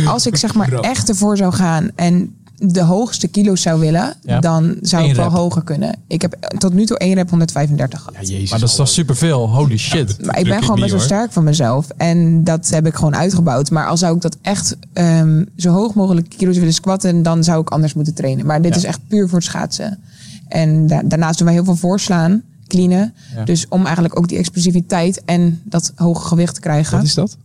[0.06, 4.39] als ik zeg maar echt ervoor zou gaan en de hoogste kilo's zou willen, Ja.
[4.39, 5.34] dan zou Eén ik wel rep.
[5.34, 5.95] hoger kunnen.
[6.08, 8.28] Ik heb tot nu toe één rep 135 gehad.
[8.28, 8.50] jezus.
[8.50, 9.50] Maar dat is toch superveel?
[9.50, 10.26] Holy shit.
[10.26, 11.88] Maar ik ben gewoon best wel sterk van mezelf.
[11.97, 13.69] En dat heb ik gewoon uitgebouwd.
[13.71, 17.62] Maar als zou ik dat echt ehm, zo hoog mogelijk kilo's willen squatten, dan zou
[17.62, 18.45] ik anders moeten trainen.
[18.45, 18.78] Maar dit Ja.
[18.78, 20.00] is echt puur voor het schaatsen.
[20.47, 23.13] En da- daarnaast doen wij heel veel voorslaan, cleanen.
[23.36, 23.43] Ja.
[23.43, 26.97] Dus om eigenlijk ook die explosiviteit en dat hoge gewicht te krijgen.
[26.97, 27.38] Wat is dat?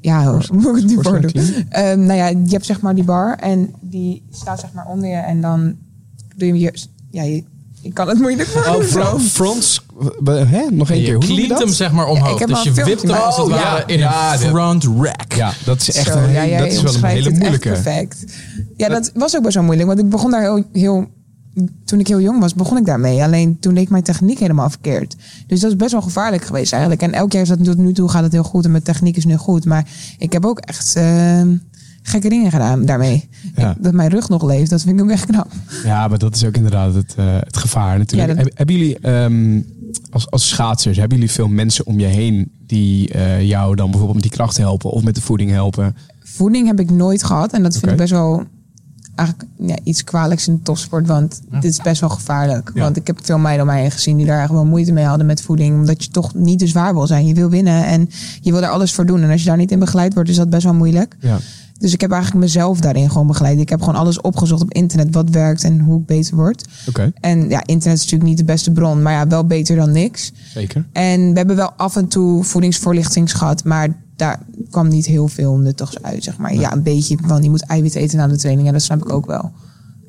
[0.00, 1.32] Ja, hoe moet ik het nu voor doen?
[1.68, 5.08] Ehm, nou ja, je hebt zeg maar die bar en die staat zeg maar onder
[5.08, 5.16] je.
[5.16, 5.74] En dan
[6.36, 6.74] doe je hier...
[7.10, 7.44] Ja, je,
[7.82, 8.84] ik kan het moeilijk Oh, voordoen.
[8.84, 9.86] front, fronts.
[10.24, 10.62] Hè?
[10.70, 11.14] Nog één Je keer.
[11.14, 11.58] Hoe je cleant dat?
[11.58, 12.32] hem zeg maar omhoog.
[12.32, 13.86] ik heb dus al je wipt hem als het Oh, ware ja.
[13.86, 15.32] in Ja, een front rack.
[15.32, 17.68] Ja, dat is echt Zo, een, ja, dat is wel een hele het echt moeilijke.
[17.68, 18.24] perfect.
[18.76, 19.88] Ja, dat was ook best wel moeilijk.
[19.88, 21.06] Want ik begon daar heel, heel...
[21.84, 23.22] Toen ik heel jong was, begon ik daarmee.
[23.22, 25.16] Alleen toen deed ik mijn techniek helemaal verkeerd.
[25.46, 27.02] Dus dat is best wel gevaarlijk geweest eigenlijk.
[27.02, 28.64] En elk jaar is dat tot nu toe gaat het heel goed.
[28.64, 29.64] En mijn techniek is nu goed.
[29.64, 31.56] Maar ik heb ook echt ehm,
[32.02, 33.28] gekke dingen gedaan daarmee.
[33.56, 33.70] Ja.
[33.70, 35.52] Ik- dat mijn rug nog leeft, dat vind ik ook echt knap.
[35.84, 38.28] Ja, maar dat is ook inderdaad het, eh, het gevaar natuurlijk.
[38.30, 39.60] Ja, dat- Heb- Hebben jullie ehm,
[40.10, 44.14] als, als schaatsers, hebben jullie veel mensen om je heen die eh, jou dan bijvoorbeeld
[44.20, 45.96] met die krachten helpen of met de voeding helpen?
[46.20, 47.52] Voeding heb ik nooit gehad.
[47.52, 48.44] En dat vind ik best wel
[49.20, 51.06] eigenlijk ja, iets kwalijks in de topsport.
[51.06, 52.70] Want dit is best wel gevaarlijk.
[52.74, 52.80] Ja.
[52.80, 55.04] Want ik heb veel meiden om mij heen gezien die daar echt wel moeite mee
[55.04, 55.74] hadden met voeding.
[55.74, 57.26] Omdat je toch niet te zwaar wil zijn.
[57.26, 59.22] Je wil winnen en je wil er alles voor doen.
[59.22, 61.16] En als je daar niet in begeleid wordt, is dat best wel moeilijk.
[61.20, 61.38] Ja.
[61.80, 63.58] Dus ik heb eigenlijk mezelf daarin gewoon begeleid.
[63.60, 65.14] Ik heb gewoon alles opgezocht op internet.
[65.14, 66.68] Wat werkt en hoe ik beter word.
[66.88, 69.02] Oké, En ja, internet is natuurlijk niet de beste bron.
[69.02, 70.32] Maar ja, wel beter dan niks.
[70.54, 70.86] zeker.
[70.92, 74.40] En we hebben wel af en toe voedingsvoorlichting gehad, maar daar
[74.70, 76.54] kwam niet heel veel nuttigs uit, zeg maar.
[76.54, 79.12] Ja, een beetje, want je moet eiwit eten na de training en dat snap ik
[79.12, 79.50] ook wel.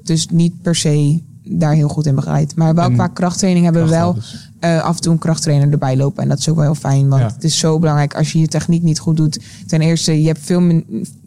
[0.04, 2.56] Dus niet per se daar heel goed in begeleid.
[2.56, 4.50] Maar wel En qua krachttraining hebben we wel dus.
[4.60, 6.24] eh, af en toe een krachttrainer erbij lopen.
[6.24, 7.28] En dat is ook wel heel fijn, want Ja.
[7.34, 9.40] het is zo belangrijk als je je techniek niet goed doet.
[9.68, 10.62] Ten eerste, je, hebt veel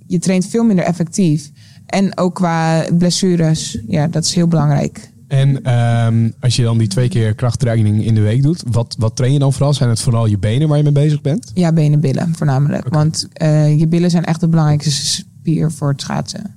[0.06, 1.50] je traint veel minder effectief.
[1.86, 5.12] En ook qua blessures, ja, dat is heel belangrijk.
[5.28, 9.16] En ehm, als je dan die twee keer krachttraining in de week doet, wat, wat
[9.16, 9.74] train je dan vooral?
[9.74, 11.50] Zijn het vooral je benen waar je mee bezig bent?
[11.54, 12.88] Ja, benen, billen voornamelijk.
[12.88, 16.54] Want eh, je billen zijn echt de belangrijkste spier voor het schaatsen.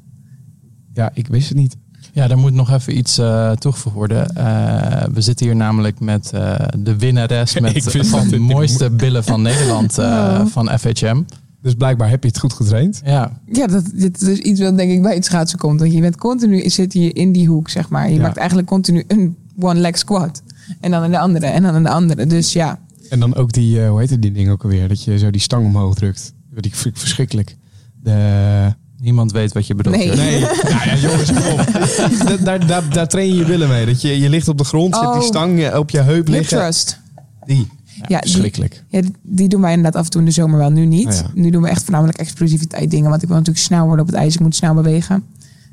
[0.94, 1.76] Ja, ik wist het niet.
[2.14, 4.36] Ja, daar moet nog even iets eh, toegevoegd worden.
[4.36, 9.42] Eh, we zitten hier namelijk met eh, de winnares met van de mooiste billen van
[9.42, 10.46] Nederland eh, Oh.
[10.46, 11.22] van FHM.
[11.68, 13.02] Dus blijkbaar heb je het goed getraind.
[13.06, 15.80] Ja, Ja, dat, dit is iets wat denk ik bij het schaatsen komt.
[15.80, 18.10] Want je bent continu, zit hier in die hoek, zeg maar.
[18.10, 18.22] Je Ja.
[18.22, 20.42] maakt eigenlijk continu een one leg squat.
[20.82, 22.26] En dan in de andere, en dan in de andere.
[22.28, 24.88] Dus ja, En dan ook die, eh, hoe heet die ding ook alweer?
[24.88, 26.34] Dat je zo die stang omhoog drukt.
[26.56, 27.56] Die vind ik verschrikkelijk.
[28.04, 28.74] De...
[29.00, 29.96] niemand weet wat je bedoelt.
[29.96, 30.06] Nee.
[30.08, 30.22] Jordi.
[30.22, 32.40] Nee, ja, ja, jongens, kom op.
[32.44, 33.86] Daar, daar, daar train je je billen mee.
[33.86, 35.28] Dat je, je ligt op de grond, je hebt die Oh.
[35.28, 36.58] stang eh, op je heup hip liggen.
[36.58, 37.00] thrust.
[37.46, 37.68] Die.
[38.08, 38.52] Ja, die,
[38.90, 40.70] ja, die- doen wij inderdaad af en toe in de zomer wel.
[40.70, 41.24] Nu niet.
[41.26, 41.42] Ja.
[41.42, 43.10] Nu doen we echt voornamelijk explosiviteit dingen.
[43.10, 44.34] Want ik wil natuurlijk snel worden op het ijs.
[44.34, 45.24] Ik moet snel bewegen.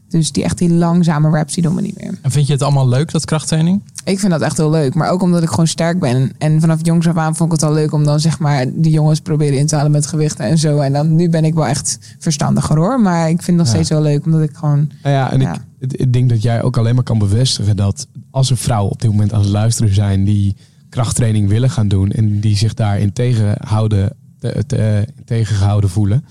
[0.08, 2.18] Dus die echt die langzame raps, die doen we niet meer.
[2.22, 3.80] En vind je het allemaal leuk, dat krachttraining?
[4.04, 4.94] Ik vind dat echt heel leuk.
[4.94, 6.32] Maar ook omdat ik gewoon sterk ben.
[6.38, 8.92] En vanaf jongs af aan vond ik het al leuk om dan zeg maar die
[8.92, 10.78] jongens proberen in te halen met gewichten en zo.
[10.78, 13.00] En dan nu ben ik wel echt verstandiger hoor.
[13.00, 13.72] Maar ik vind het nog Ja.
[13.72, 14.90] steeds wel leuk omdat ik gewoon.
[15.02, 15.56] Nou ja, en Ja.
[15.78, 19.00] Ik, ik denk dat jij ook alleen maar kan bevestigen dat als er vrouwen op
[19.00, 20.56] dit moment aan het luisteren zijn die
[20.94, 26.24] krachttraining willen gaan doen en die zich daarin tegenhouden, te, te- tegengehouden voelen.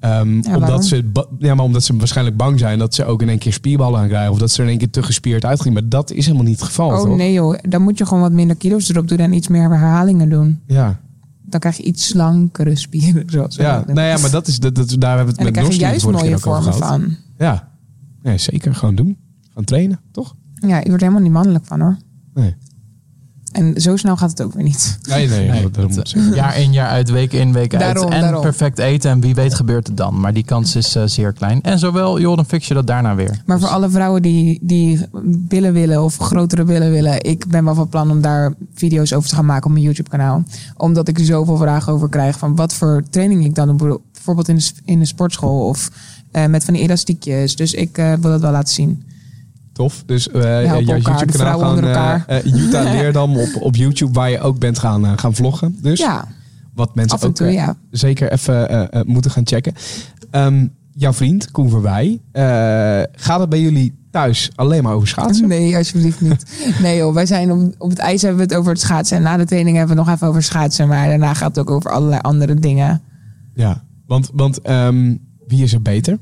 [0.00, 3.28] Ehm, Ja, omdat, ze, ja, maar omdat ze waarschijnlijk bang zijn dat ze ook in
[3.28, 4.32] één keer spierballen gaan krijgen.
[4.32, 5.72] Of dat ze in één keer te gespierd uitgingen.
[5.72, 7.16] Maar dat is helemaal niet het geval, Oh toch?
[7.16, 10.28] nee joh, dan moet je gewoon wat minder kilo's erop doen en iets meer herhalingen
[10.28, 10.60] doen.
[10.66, 11.00] Ja,
[11.42, 13.22] Dan krijg je iets slankere spieren.
[13.30, 13.84] Zoals ja.
[13.86, 15.80] Nou ja, maar dat is, dat, dat, daar hebben we en het dan met Norsling
[15.80, 17.16] juist mooie vormen van.
[17.38, 17.68] Ja.
[18.22, 18.74] ja, zeker.
[18.74, 19.16] Gewoon doen.
[19.54, 20.34] Gaan trainen, toch?
[20.54, 21.96] Ja, je wordt helemaal niet mannelijk van hoor.
[22.34, 22.54] Nee.
[23.52, 24.98] En zo snel gaat het ook weer niet.
[25.08, 25.48] Nee, nee.
[25.48, 27.82] Nee, dat, moet eh, jaar in, jaar uit, week in, week uit.
[27.82, 28.42] Daarom, en daarom.
[28.42, 29.10] perfect eten.
[29.10, 30.20] En wie weet gebeurt het dan.
[30.20, 31.62] Maar die kans is eh, zeer klein.
[31.62, 33.42] En zowel Jordan fix je dat daarna weer.
[33.46, 37.64] Maar Dus- voor alle vrouwen die, die billen willen of grotere billen willen, ik ben
[37.64, 40.42] wel van plan om daar video's over te gaan maken op mijn YouTube kanaal.
[40.76, 44.00] Omdat ik zoveel vragen over krijg van wat voor training ik dan doe.
[44.12, 45.90] Bijvoorbeeld in de, in de sportschool of
[46.30, 47.56] eh, met van die elastiekjes.
[47.56, 49.02] Dus ik eh, wil dat wel laten zien.
[49.78, 50.02] Tof.
[50.06, 52.24] Dus de YouTube-kanaal vrouwen gaan...
[52.26, 55.76] eh, Jutta Leerdam op, op YouTube, waar je ook bent gaan, eh, gaan vloggen.
[55.82, 56.28] Dus Ja,
[56.74, 57.76] wat mensen ook eh, ja.
[57.90, 59.72] zeker even eh, moeten gaan checken.
[60.30, 62.20] Ehm, jouw vriend, Koen Verwij,
[63.12, 65.48] gaat het bij jullie thuis alleen maar over schaatsen?
[65.54, 66.44] Nee, alsjeblieft niet.
[66.82, 69.16] Nee joh, wij zijn op, op het ijs hebben we het over het schaatsen.
[69.16, 70.88] En na de training hebben we nog even over schaatsen.
[70.88, 73.02] Maar daarna gaat het ook over allerlei andere dingen.
[73.54, 75.14] Ja, want, want ehm,
[75.46, 76.18] wie is er beter?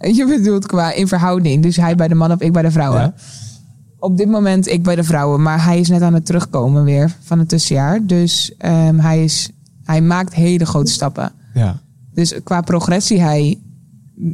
[0.00, 1.62] Je bedoelt qua in verhouding.
[1.62, 3.00] Dus hij bij de mannen of ik bij de vrouwen.
[3.00, 3.14] Ja.
[3.98, 5.42] Op dit moment ik bij de vrouwen.
[5.42, 8.06] Maar hij is net aan het terugkomen weer van het tussenjaar.
[8.06, 9.50] Dus ehm, hij, is,
[9.84, 11.32] hij maakt hele grote stappen.
[11.54, 11.80] Ja.
[12.14, 13.58] Dus qua progressie hij...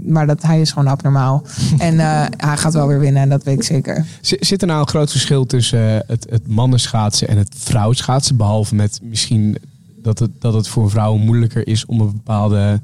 [0.07, 1.47] Maar dat, hij is gewoon abnormaal.
[1.79, 4.07] en eh, hij gaat wel weer winnen, dat weet ik zeker.
[4.21, 8.37] Zit er nou een groot verschil tussen eh, het, het mannenschaatsen en het vrouwenschaatsen?
[8.37, 9.59] Behalve met misschien
[10.03, 12.81] dat het, dat het voor een vrouw moeilijker is om een bepaalde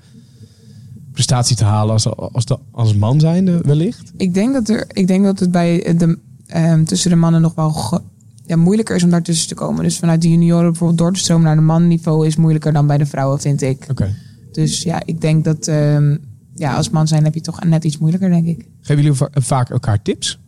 [1.19, 4.12] prestatie te halen als, als, de, als man zijnde wellicht?
[4.16, 7.55] Ik denk dat, er, ik denk dat het bij de, ehm, tussen de mannen nog
[7.55, 8.01] wel ge-
[8.47, 9.83] ja, moeilijker is om daartussen te komen.
[9.85, 12.99] Dus vanuit de junioren bijvoorbeeld door te stromen naar de mannenniveau is moeilijker dan bij
[12.99, 13.87] de vrouwen, vind ik.
[13.91, 14.14] Oké.
[14.53, 16.16] Dus ja, ik denk dat ehm,
[16.55, 18.66] ja, als man zijn heb je toch net iets moeilijker, denk ik.
[18.81, 20.39] Geven jullie va- vaak elkaar tips?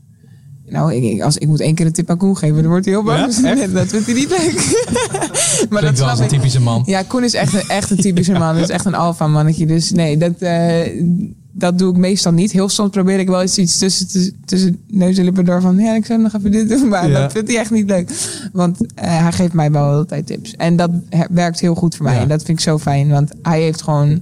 [0.71, 2.85] Nou, ik, ik- als, ik moet één keer een tip aan Koen geven, dan wordt
[2.85, 3.41] hij heel boos.
[3.41, 3.55] Ja?
[3.67, 4.87] Dat vindt hij niet leuk.
[5.71, 6.83] maar wel als een typische man.
[6.87, 8.55] Ja, Koen is echt een, echt een typische man.
[8.55, 9.67] Dat is echt een alfa mannetje.
[9.67, 11.05] Dus nee, dat, eh,
[11.53, 12.53] dat doe ik meestal niet.
[12.53, 15.77] Heel soms probeer ik wel eens iets tussen, tussen, tussen neus en lippen door van...
[15.79, 16.89] Ja, ik zou nog even dit doen.
[16.89, 17.21] Maar Ja.
[17.21, 18.11] dat vindt hij echt niet leuk.
[18.53, 20.55] Want eh, hij geeft mij wel altijd tips.
[20.57, 20.91] En dat
[21.31, 22.15] werkt heel goed voor mij.
[22.15, 22.21] Ja.
[22.21, 23.09] En dat vind ik zo fijn.
[23.09, 24.21] Want hij heeft gewoon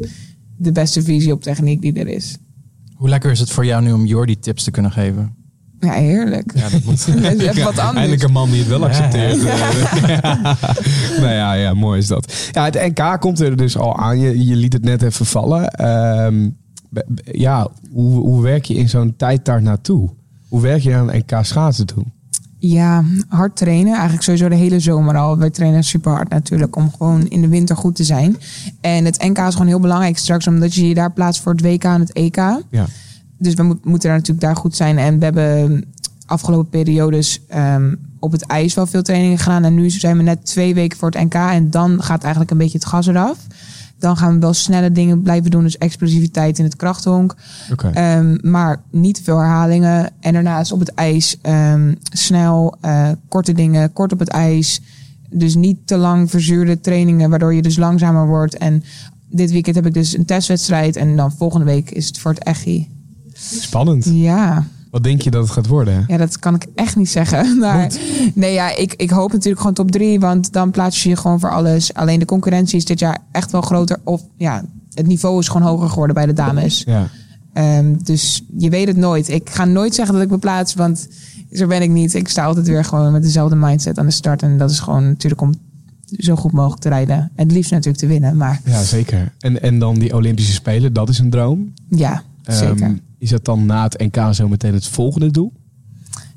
[0.57, 2.37] de beste visie op techniek die er is.
[2.95, 5.35] Hoe lekker is het voor jou nu om Jordi tips te kunnen geven?
[5.81, 6.53] Ja, heerlijk.
[6.55, 7.05] Ja, dat moet.
[7.65, 7.81] Wat anders.
[7.81, 8.87] Eindelijk een man die het wel Ja.
[8.87, 9.43] accepteert.
[9.43, 9.57] Ja.
[11.23, 12.33] nou ja, ja, mooi is dat.
[12.53, 14.19] Ja, het NK komt er dus al aan.
[14.21, 15.69] Je, je liet het net even vallen.
[15.71, 16.49] Ehm,
[16.91, 20.09] be- ja, hoe, hoe werk je in zo'n tijd daar naartoe?
[20.49, 22.05] Hoe werk je aan een NK schaatsen toe?
[22.61, 23.93] Ja, hard trainen.
[23.93, 25.39] Eigenlijk sowieso de hele zomer al.
[25.39, 28.37] Wij trainen super hard natuurlijk om gewoon in de winter goed te zijn.
[28.81, 31.61] En het NK is gewoon heel belangrijk straks, omdat je je daar plaatst voor het
[31.61, 32.37] WK en het EK.
[32.71, 32.87] Ja.
[33.39, 34.99] Dus we moet- moeten daar natuurlijk daar goed zijn.
[34.99, 35.85] En we hebben
[36.27, 39.65] afgelopen periodes ehm, op het ijs wel veel trainingen gedaan.
[39.65, 41.35] En nu zijn we net twee weken voor het NK.
[41.35, 43.39] En dan gaat eigenlijk een beetje het gas eraf.
[43.99, 45.63] Dan gaan we wel snelle dingen blijven doen.
[45.63, 47.35] Dus explosiviteit in het krachthonk.
[47.95, 50.11] Ehm, maar niet te veel herhalingen.
[50.21, 54.81] En daarnaast op het ijs ehm, snel, eh, korte dingen, kort op het ijs.
[55.31, 58.57] Dus niet te lang verzuurde trainingen, waardoor je dus langzamer wordt.
[58.59, 58.83] En
[59.31, 60.97] dit weekend heb ik dus een testwedstrijd.
[60.97, 62.89] En dan volgende week is het voor het Echi.
[63.41, 64.05] Spannend.
[64.13, 66.05] Ja, Wat denk je dat het gaat worden?
[66.07, 67.59] ja, dat kan ik echt niet zeggen.
[67.59, 67.93] Maar
[68.35, 70.21] nee, ja, ik, ik hoop natuurlijk gewoon top drie.
[70.21, 71.95] Want dan plaats je je gewoon voor alles.
[71.95, 73.99] Alleen de concurrentie is dit jaar echt wel groter.
[74.05, 74.65] Of ja,
[74.95, 76.83] het niveau is gewoon hoger geworden bij de dames.
[76.87, 77.09] Ja.
[77.53, 79.29] Ehm, dus je weet het nooit.
[79.29, 81.09] Ik ga nooit zeggen dat ik me plaats, want
[81.53, 82.15] zo ben ik niet.
[82.15, 84.43] Ik sta altijd weer gewoon met dezelfde mindset aan de start.
[84.43, 85.55] En dat is gewoon natuurlijk om
[86.19, 87.31] zo goed mogelijk te rijden.
[87.35, 89.33] Het liefst natuurlijk te winnen, maar ja, zeker.
[89.39, 91.73] En, en dan die Olympische Spelen, dat is een droom.
[91.89, 92.99] ja, zeker.
[93.19, 95.53] Is dat dan na het NK zo meteen het volgende doel?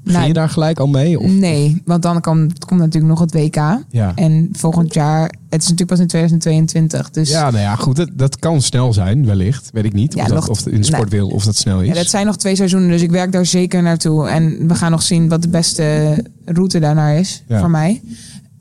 [0.04, 1.20] Begin Nou, je daar gelijk al mee?
[1.20, 1.32] Of?
[1.32, 3.56] Nee, want dan kan, komt natuurlijk nog het WK.
[3.90, 4.12] Ja.
[4.16, 7.10] En volgend jaar, het is natuurlijk pas in 2022.
[7.12, 7.96] Dus Ja, nou ja, goed.
[7.96, 9.70] Dat, dat kan snel zijn, wellicht.
[9.74, 10.14] Weet ik niet.
[10.14, 11.88] Ja, of, dat, nog- of in de sportwereld of dat snel is.
[11.88, 14.28] Ja, dat zijn nog twee seizoenen, dus ik werk daar zeker naartoe.
[14.28, 16.16] En we gaan nog zien wat de beste
[16.46, 17.60] route daarnaar is Ja.
[17.60, 18.02] voor mij.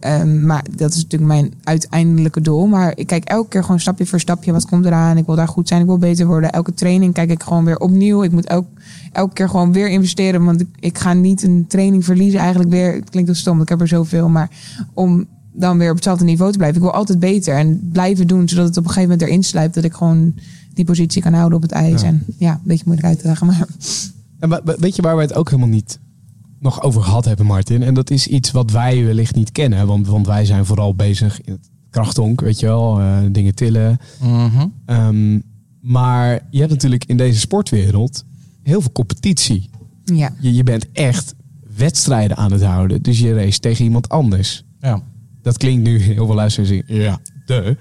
[0.01, 2.67] Ehm, maar dat is natuurlijk mijn uiteindelijke doel.
[2.67, 4.53] Maar ik kijk elke keer gewoon stapje voor stapje.
[4.53, 5.17] Wat komt eraan?
[5.17, 5.81] Ik wil daar goed zijn.
[5.81, 6.53] Ik wil beter worden.
[6.53, 8.23] Elke training kijk ik gewoon weer opnieuw.
[8.23, 8.67] Ik moet elk,
[9.13, 10.45] elke keer gewoon weer investeren.
[10.45, 12.41] Want ik, ik ga niet een training verliezen.
[12.41, 12.95] Eigenlijk weer.
[12.95, 13.61] Het klinkt heel stom.
[13.61, 14.29] Ik heb er zoveel.
[14.29, 14.51] Maar
[14.95, 16.81] om dan weer op hetzelfde niveau te blijven.
[16.81, 17.55] Ik wil altijd beter.
[17.55, 18.49] En blijven doen.
[18.49, 19.75] Zodat het op een gegeven moment erin sluipt.
[19.75, 20.35] Dat ik gewoon
[20.75, 22.01] die positie kan houden op het ijs.
[22.01, 22.07] Ja.
[22.07, 23.47] En ja, een beetje moeilijk uit te leggen.
[23.47, 23.67] Maar
[24.39, 25.99] En weet je waar we het ook helemaal niet
[26.61, 27.83] nog over gehad hebben, Martin?
[27.83, 29.87] En dat is iets wat wij wellicht niet kennen.
[29.87, 33.01] Want, want wij zijn vooral bezig in het krachtonk, weet je wel.
[33.01, 33.99] eh, dingen tillen.
[34.21, 34.67] Mhm.
[34.87, 35.39] Ehm,
[35.81, 38.25] maar je hebt natuurlijk in deze sportwereld
[38.63, 39.71] heel veel competitie.
[40.05, 40.35] ja.
[40.41, 41.35] Je, je bent echt
[41.77, 43.03] wedstrijden aan het houden.
[43.03, 44.65] Dus je race tegen iemand anders.
[44.81, 45.03] Ja.
[45.43, 47.21] Dat klinkt nu heel veel luisteraars ja,
[47.51, 47.77] de.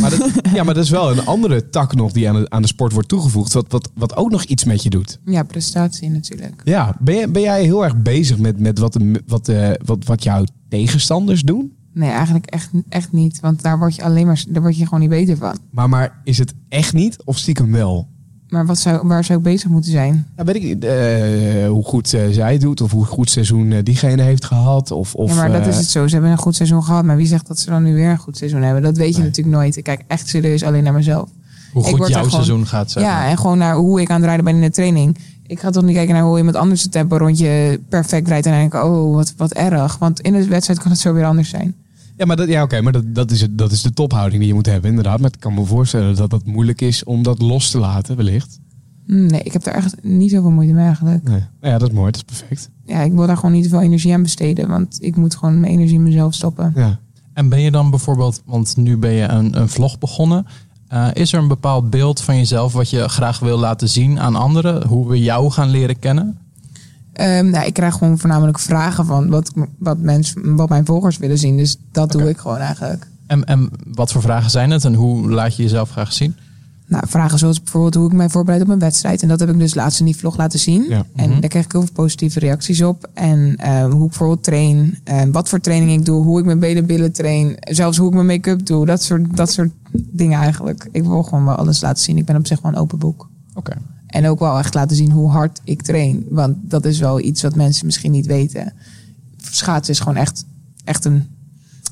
[0.00, 2.62] Maar dat, ja, maar dat is wel een andere tak nog die aan de, aan
[2.62, 3.52] de sport wordt toegevoegd.
[3.52, 5.18] Wat, wat, wat ook nog iets met je doet.
[5.24, 6.60] ja, prestatie natuurlijk.
[6.64, 10.04] Ja, ben, jij- ben jij heel erg bezig met, met wat, de, wat, eh, wat,
[10.04, 11.72] wat jouw tegenstanders doen?
[11.92, 13.40] Nee, eigenlijk echt, echt niet.
[13.40, 15.58] Want daar word je alleen maar, daar word je gewoon niet beter van.
[15.70, 18.08] Maar, maar is het echt niet of stiekem wel?
[18.54, 20.26] Maar wat zou, waar zou ik bezig moeten zijn?
[20.36, 20.84] Ja, weet ik niet.
[20.84, 24.90] eh, hoe goed eh, zij doet of hoe goed seizoen eh, diegene heeft gehad.
[24.90, 26.06] Of, of, ja, maar dat is het zo.
[26.06, 27.04] Ze hebben een goed seizoen gehad.
[27.04, 28.82] Maar wie zegt dat ze dan nu weer een goed seizoen hebben?
[28.82, 29.28] Dat weet je Nee.
[29.28, 29.76] natuurlijk nooit.
[29.76, 31.28] Ik kijk echt serieus alleen naar mezelf.
[31.72, 32.90] Hoe Ik goed word jouw gewoon- seizoen gaat.
[32.90, 35.18] Zeg Ja, en gewoon naar hoe ik aan het rijden ben in de training.
[35.46, 38.46] Ik ga toch niet kijken naar hoe iemand anders het tempo rondje perfect rijdt.
[38.46, 39.98] En dan denk ik, oh, wat, wat erg.
[39.98, 41.74] Want in de wedstrijd kan het zo weer anders zijn.
[42.16, 44.48] Ja, maar, dat, ja, oké, maar dat, dat, is het, dat is de tophouding die
[44.48, 45.20] je moet hebben, inderdaad.
[45.20, 48.60] Maar ik kan me voorstellen dat dat moeilijk is om dat los te laten, wellicht.
[49.06, 51.22] Nee, ik heb daar echt niet zoveel moeite mee eigenlijk.
[51.22, 51.42] Nee.
[51.60, 52.70] Nou ja, dat is mooi, dat is perfect.
[52.84, 54.68] Ja, ik wil daar gewoon niet te veel energie aan besteden.
[54.68, 56.72] Want ik moet gewoon mijn energie in mezelf stoppen.
[56.76, 56.98] Ja.
[57.32, 60.46] En ben je dan bijvoorbeeld, want nu ben je een, een vlog begonnen.
[60.88, 64.34] eh, is er een bepaald beeld van jezelf wat je graag wil laten zien aan
[64.36, 64.86] anderen?
[64.86, 66.38] Hoe we jou gaan leren kennen?
[67.14, 71.38] Ehm, nou, ik krijg gewoon voornamelijk vragen van wat, wat, mensen, wat mijn volgers willen
[71.38, 71.56] zien.
[71.56, 73.06] Dus dat doe ik gewoon eigenlijk.
[73.26, 76.36] En, en wat voor vragen zijn het en hoe laat je jezelf graag zien?
[76.86, 79.22] Nou, vragen zoals bijvoorbeeld hoe ik mij voorbereid op mijn wedstrijd.
[79.22, 80.84] En dat heb ik dus laatst in die vlog laten zien.
[80.88, 81.04] Ja.
[81.16, 81.40] En Mhm.
[81.40, 83.08] daar kreeg ik heel veel positieve reacties op.
[83.14, 86.58] En eh, hoe ik bijvoorbeeld train, eh, wat voor training ik doe, hoe ik mijn
[86.58, 87.56] benen billen train.
[87.60, 88.86] Zelfs hoe ik mijn make-up doe.
[88.86, 90.88] Dat soort, dat soort dingen eigenlijk.
[90.92, 92.16] Ik wil gewoon wel alles laten zien.
[92.18, 93.28] Ik ben op zich wel een open boek.
[93.54, 93.72] Oké.
[94.14, 96.26] En ook wel echt laten zien hoe hard ik train.
[96.28, 98.72] Want dat is wel iets wat mensen misschien niet weten.
[99.36, 100.44] Schaatsen is gewoon echt,
[100.84, 101.28] echt een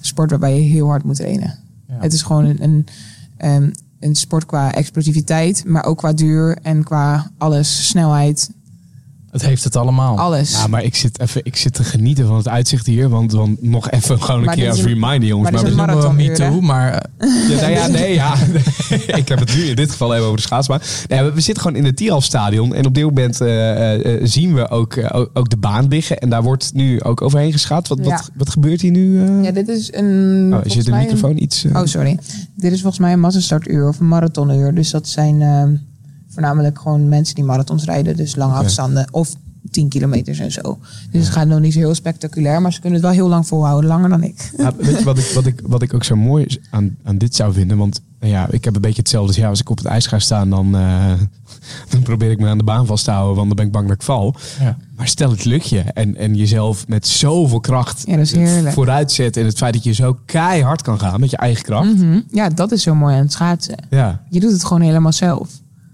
[0.01, 1.59] sport waarbij je heel hard moet trainen.
[1.89, 1.97] Ja.
[2.01, 2.87] Het is gewoon een, een,
[3.37, 3.71] ehm,
[4.01, 8.51] een sport qua explosiviteit, maar ook qua duur en qua alles, snelheid,
[9.33, 10.19] Het heeft het allemaal.
[10.19, 10.51] alles.
[10.53, 13.09] Ja, maar ik zit, even, ik zit te genieten van het uitzicht hier.
[13.09, 15.51] Want, want nog even gewoon een Maar keer als reminder, jongens.
[15.51, 16.61] maar we- een Dat noemen we too, hè?
[16.61, 18.35] maar eh, Ja, nou ja, nee, ja.
[19.21, 20.81] ik heb het nu in dit geval even over de schaatsbaan.
[21.09, 22.75] Nee, we, we zitten gewoon in het Tierhalfstadion.
[22.75, 26.19] En op dit moment eh, eh, eh, zien we ook, eh, ook, de baan liggen.
[26.19, 27.89] En daar wordt nu ook overheen geschaat.
[27.89, 28.05] Wat, Ja.
[28.05, 29.21] wat, wat gebeurt hier nu?
[29.27, 29.43] eh?
[29.45, 30.51] ja, dit is een.
[30.55, 31.65] oh, is je de microfoon iets...
[31.65, 32.19] eh, Oh, sorry.
[32.57, 34.75] Dit is volgens mij een massastartuur of een marathonuur.
[34.75, 35.75] Dus dat zijn ehm,
[36.33, 38.17] voornamelijk gewoon mensen die marathons rijden.
[38.17, 39.35] Dus lange afstanden of
[39.71, 40.79] 10 kilometers en zo.
[41.11, 42.63] Dus het gaat nog niet zo heel spectaculair.
[42.63, 43.91] Maar ze kunnen het wel heel lang volhouden.
[43.91, 44.53] Langer dan ik.
[44.77, 47.53] Weet je wat ik, wat, ik, wat ik ook zo mooi aan, aan dit zou
[47.53, 47.77] vinden?
[47.79, 49.33] Want nou ja, ik heb een beetje hetzelfde.
[49.33, 51.13] Dus ja, als ik op het ijs ga staan, dan, eh,
[51.91, 53.37] dan probeer ik me aan de baan vast te houden.
[53.37, 54.35] Want dan ben ik bang dat ik val.
[54.61, 54.77] ja.
[54.97, 58.75] Maar stel het lukt je en, en jezelf met zoveel kracht Ja, dat is heerlijk.
[58.75, 59.37] vooruit zet.
[59.37, 61.97] En het feit dat je zo keihard kan gaan met je eigen kracht.
[61.97, 62.21] Mhm.
[62.31, 63.77] Ja, dat is zo mooi aan het schaatsen.
[63.91, 65.49] Ja, Je doet het gewoon helemaal zelf.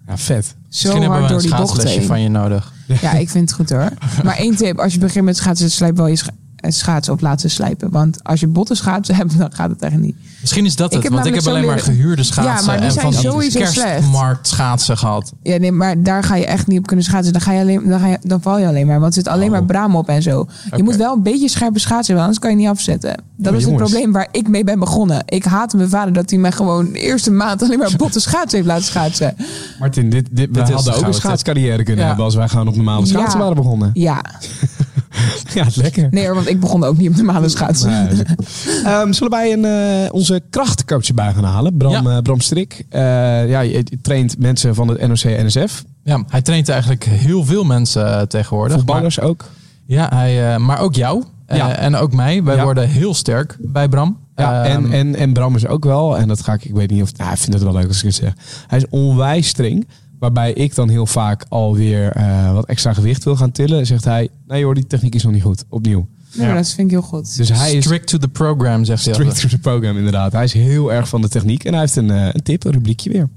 [0.08, 0.44] Ja, vet.
[0.46, 2.02] Zo Misschien hebben hard we door een die bocht heen.
[2.06, 2.72] van je nodig.
[3.00, 3.90] Ja, ik vind het goed hoor.
[4.24, 4.78] Maar één tip.
[4.78, 7.90] Als je begint met schaatsen, slijp wel je scha- schaatsen op laten slijpen.
[7.90, 10.16] Want als je botten schaatsen hebt, dan gaat het echt niet.
[10.40, 12.86] Misschien is dat Ik het, want ik heb alleen maar gehuurde schaatsen Ja, maar die
[12.86, 15.32] en zijn van die sowieso kerstmarkt schaatsen gehad.
[15.42, 17.32] Ja, nee, maar daar ga je echt niet op kunnen schaatsen.
[17.32, 19.00] Dan, ga je alleen, dan, ga je, dan val je alleen maar.
[19.00, 19.50] Want er zit alleen Oh.
[19.50, 20.46] maar braam op en zo.
[20.76, 23.22] Je moet wel een beetje scherpe schaatsen hebben, anders kan je niet afzetten.
[23.36, 25.22] Dat is het probleem waar ik mee ben begonnen.
[25.26, 28.56] Ik haatte mijn vader dat hij mij gewoon de eerste maand alleen maar botte schaatsen
[28.56, 29.36] heeft laten schaatsen.
[29.78, 32.06] Martin, dit, dit, we Dit hadden ook een schaatscarrière kunnen Ja.
[32.06, 33.06] hebben als wij gewoon op normale Ja.
[33.06, 33.90] schaatsen waren begonnen.
[33.94, 34.22] Ja,
[35.54, 36.08] Ja, lekker.
[36.10, 37.90] nee hoor, want ik begon ook niet op normale schaatsen.
[37.90, 38.22] Nee,
[38.84, 41.76] Ehm, zullen wij een, eh, onze krachtcoach erbij gaan halen?
[41.76, 42.16] Bram, Ja.
[42.16, 42.84] eh, Bram Strik.
[42.88, 43.00] Eh,
[43.48, 45.84] ja, je, je traint mensen van het NOC-NSF.
[46.04, 48.76] Ja, hij traint eigenlijk heel veel mensen tegenwoordig.
[48.76, 49.44] Maar, Voetballers ook.
[49.86, 51.24] ja, hij, eh, maar ook jou.
[51.46, 51.76] eh, Ja.
[51.76, 52.42] en ook mij.
[52.42, 52.62] Wij Ja.
[52.64, 54.18] worden heel sterk bij Bram.
[54.36, 56.90] Ja, Ehm, en, en, en Bram is ook wel, en dat ga ik, ik weet
[56.90, 58.32] niet of, nou, ik vind het wel leuk als ik het zeg.
[58.66, 59.88] Hij is onwijs streng,
[60.18, 63.86] waarbij ik dan heel vaak alweer eh wat extra gewicht wil gaan tillen.
[63.86, 66.08] Zegt hij, nee hoor, die techniek is nog niet goed, opnieuw.
[66.30, 67.36] Ja, dat vind ik heel goed.
[67.36, 69.14] Dus hij is strict to the program, zegt hij.
[69.14, 69.50] strict altijd.
[69.50, 70.32] to the program inderdaad.
[70.32, 72.72] Hij is heel erg van de techniek en hij heeft een, eh, een tip, een
[72.72, 73.28] rubriekje weer.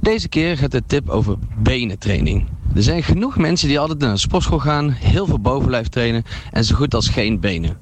[0.00, 2.46] Deze keer gaat de tip over benentraining.
[2.74, 6.22] Er zijn genoeg mensen die altijd naar een sportschool gaan, heel veel bovenlijf trainen
[6.52, 7.76] en zo goed als geen benen.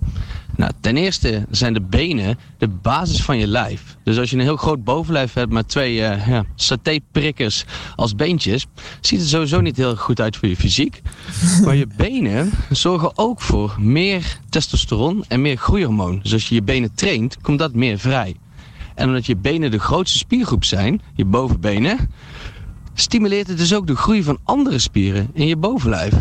[0.57, 3.97] Nou, ten eerste zijn de benen de basis van je lijf.
[4.03, 7.65] Dus als je een heel groot bovenlijf hebt met twee eh ja, satéprikkers
[7.97, 8.67] als beentjes,
[9.01, 11.03] ziet het sowieso niet heel goed uit voor je fysiek.
[11.65, 16.21] Maar je benen zorgen ook voor meer testosteron en meer groeihormoon.
[16.23, 18.37] Dus als je je benen traint, komt dat meer vrij.
[18.95, 22.11] En omdat je benen de grootste spiergroep zijn, je bovenbenen,
[22.95, 26.15] stimuleert het dus ook de groei van andere spieren in je bovenlijf.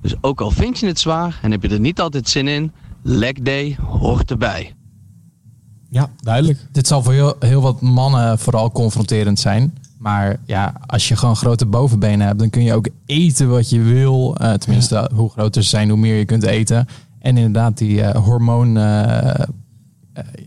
[0.00, 2.72] Dus ook al vind je het zwaar en heb je er niet altijd zin in,
[3.06, 4.74] leg day hoort erbij.
[5.88, 6.58] Ja, duidelijk.
[6.72, 9.74] Dit zal voor heel, heel wat mannen vooral confronterend zijn.
[9.98, 13.80] Maar ja, als je gewoon grote bovenbenen hebt, dan kun je ook eten wat je
[13.80, 14.36] wil.
[14.36, 16.86] Eh, tenminste, hoe groter ze zijn, hoe meer je kunt eten.
[17.18, 19.44] En inderdaad, die eh, hormoon eh, eh,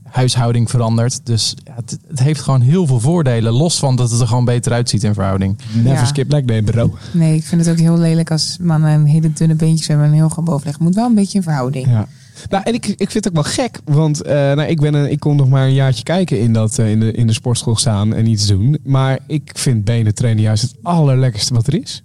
[0.04, 1.26] huishouding verandert.
[1.26, 3.54] Dus ja, het, het heeft gewoon heel veel voordelen.
[3.54, 5.58] Los van dat het er gewoon beter uitziet in verhouding.
[5.74, 6.06] Never Ja.
[6.06, 6.96] skip leg day, bro.
[7.14, 10.12] Nee, ik vind het ook heel lelijk als mannen een hele dunne beentjes hebben en
[10.12, 10.80] een heel groot bovenleg.
[10.80, 11.88] Moet wel een beetje in verhouding.
[11.88, 12.08] Ja.
[12.50, 15.12] Nou, en ik, ik vind het ook wel gek, want eh, nou, ik, ben een,
[15.12, 17.76] ik kon nog maar een jaartje kijken in, dat, eh, in, de, in de sportschool
[17.76, 18.78] staan en iets doen.
[18.84, 22.04] Maar ik vind benen trainen juist het allerlekkerste wat er is.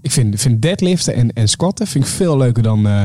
[0.00, 3.02] Ik vind, vind deadliften en, en squatten vind ik veel leuker dan, eh,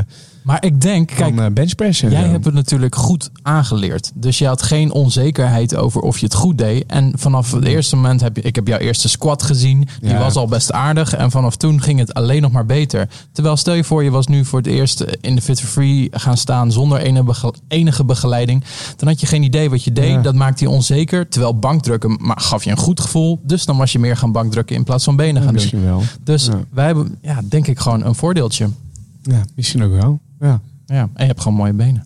[0.48, 2.12] Maar ik denk, kijk, Van eh, benchpressen.
[2.12, 2.28] Jij Ja.
[2.30, 4.12] hebt het natuurlijk goed aangeleerd.
[4.16, 6.84] Dus je had geen onzekerheid over of je het goed deed.
[6.88, 9.88] En vanaf het eerste moment heb je, ik heb jouw eerste squat gezien.
[10.02, 10.18] Die Ja.
[10.20, 11.14] was al best aardig.
[11.16, 13.10] En vanaf toen ging het alleen nog maar beter.
[13.32, 16.08] Terwijl stel je voor, je was nu voor het eerst in de Fit for Free
[16.12, 17.02] gaan staan zonder
[17.68, 18.64] enige begeleiding.
[18.96, 20.12] Dan had je geen idee wat je deed.
[20.12, 20.22] Ja.
[20.22, 21.30] Dat maakte je onzeker.
[21.30, 23.40] Terwijl bankdrukken maar gaf je een goed gevoel.
[23.44, 25.84] Dus dan was je meer gaan bankdrukken in plaats van benen gaan doen.
[25.84, 26.04] wel.
[26.24, 28.70] Dus wij hebben, ja, denk ik gewoon een voordeeltje.
[29.28, 30.20] Ja, misschien ook wel.
[30.40, 30.62] Ja.
[30.86, 32.06] Ja, en je hebt gewoon mooie benen.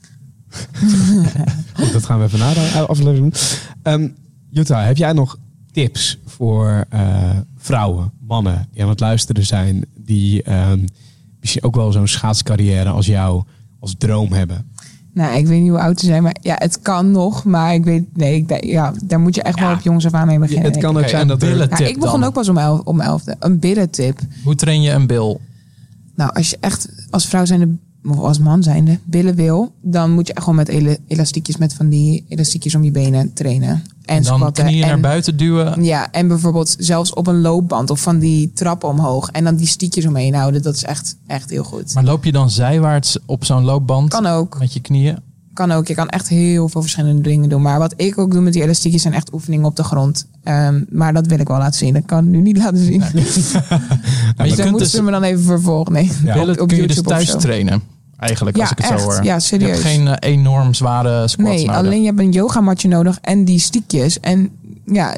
[1.74, 3.42] Goed, dat gaan we even na de aflevering doen.
[3.84, 4.08] Ehm,
[4.50, 5.38] Jutta, heb jij nog
[5.72, 10.86] tips voor eh, vrouwen, mannen die aan het luisteren zijn, die ehm,
[11.40, 13.44] misschien ook wel zo'n schaatscarrière als jou
[13.80, 14.70] als droom hebben?
[15.14, 17.44] Nou, ik weet niet hoe oud ze zijn, maar ja, het kan nog.
[17.44, 20.28] Maar ik weet, nee, ik, ja, daar moet je echt wel op jongens af aan
[20.28, 20.72] mee beginnen.
[20.72, 21.50] het kan ook zijn dat er...
[21.50, 21.70] billen- ik.
[21.70, 22.28] Ja, tip ik begon dan.
[22.30, 23.36] ook pas om elf, om elfde.
[23.40, 24.20] Een billentip.
[24.44, 25.42] Hoe train je een bil?
[26.16, 27.78] Nou, als je echt als vrouw zijnde,
[28.10, 31.74] of als man zijnde, billen wil, dan moet je echt gewoon met ele- elastiekjes, met
[31.74, 33.70] van die elastiekjes om je benen trainen.
[33.70, 34.64] En, En dan squatten.
[34.66, 35.84] knieën en, naar buiten duwen.
[35.84, 39.30] Ja, en bijvoorbeeld zelfs op een loopband of van die trappen omhoog.
[39.30, 40.62] En dan die stiekjes omheen houden.
[40.62, 41.94] Dat is echt, echt heel goed.
[41.94, 44.60] Maar loop je dan zijwaarts op zo'n loopband Kan ook.
[44.60, 45.18] met je knieën?
[45.54, 45.88] Kan ook.
[45.88, 47.62] Je kan echt heel veel verschillende dingen doen.
[47.62, 50.28] Maar wat ik ook doe met die elastiekjes zijn echt oefeningen op de grond.
[50.44, 51.94] Ehm, maar dat wil ik wel laten zien.
[51.94, 53.00] Dat kan ik nu niet laten zien.
[54.38, 55.94] Maar je dus dan kunt moeten dus ze me dan even vervolgen.
[55.94, 57.82] Nee, billen op kun je dus YouTube of thuis trainen.
[58.18, 59.00] Eigenlijk, Ja, als ik het echt.
[59.02, 59.24] zo hoor.
[59.24, 59.70] Ja, Je serieus.
[59.70, 61.76] hebt geen eh, enorm zware squats Nee, nodig.
[61.82, 64.20] alleen je hebt een yogamatje nodig en die stiekjes.
[64.20, 64.50] En
[64.86, 65.16] ja,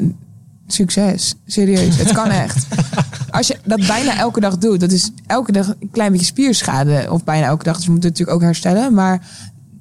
[0.67, 1.35] succes.
[1.45, 2.67] Serieus, het kan echt.
[3.31, 7.05] Als je dat bijna elke dag doet, dat is elke dag een klein beetje spierschade.
[7.09, 8.93] Of bijna elke dag, dus je moet het natuurlijk ook herstellen.
[8.93, 9.21] Maar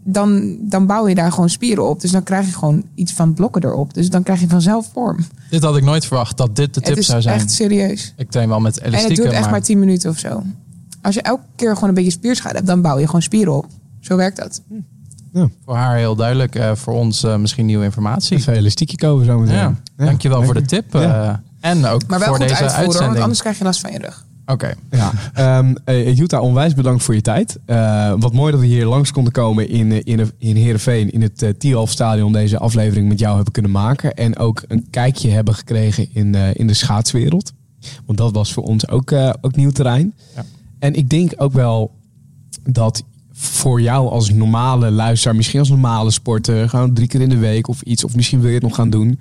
[0.05, 2.01] dan, dan bouw je daar gewoon spieren op.
[2.01, 3.95] Dus dan krijg je gewoon iets van blokken erop.
[3.95, 5.19] Dus dan krijg je vanzelf vorm.
[5.51, 7.35] Dit had ik nooit verwacht, dat dit de tip het is zou zijn.
[7.39, 8.15] echt serieus.
[8.17, 9.51] Ik train wel met En het elastieken, duurt echt maar...
[9.51, 10.43] maar 10 minuten of zo.
[11.03, 13.67] Als je elke keer gewoon een beetje spierschade hebt, dan bouw je gewoon spieren op.
[14.01, 14.63] Zo werkt dat.
[15.65, 16.55] voor haar heel duidelijk.
[16.55, 18.37] eh, voor ons eh, misschien nieuwe informatie.
[18.37, 19.55] Even elastiekje kopen zo meteen.
[19.57, 20.93] Ja, dankjewel voor de tip.
[20.93, 21.43] Ja.
[21.61, 23.23] eh, en ook Maar wel voor goed deze uitvoeren, want uitzending.
[23.23, 24.27] anders krijg je last van je rug.
[24.47, 24.75] Oké.
[24.91, 27.59] Ja, ehm eh, Jutta, onwijs bedankt voor je tijd.
[27.65, 31.23] Eh, wat mooi dat we hier langs konden komen in, eh, in, in Heerenveen, in
[31.23, 34.15] het uh, Stadion, deze aflevering met jou hebben kunnen maken.
[34.15, 37.53] En ook een kijkje hebben gekregen in, in de schaatswereld.
[38.07, 40.15] Want dat was voor ons ook, ook nieuw terrein.
[40.35, 40.45] Ja.
[40.79, 41.91] En ik denk ook wel
[42.63, 47.39] dat voor jou als normale luisteraar, misschien als normale sporter, gewoon drie keer in de
[47.39, 49.19] week of iets, of misschien wil je het nog gaan doen.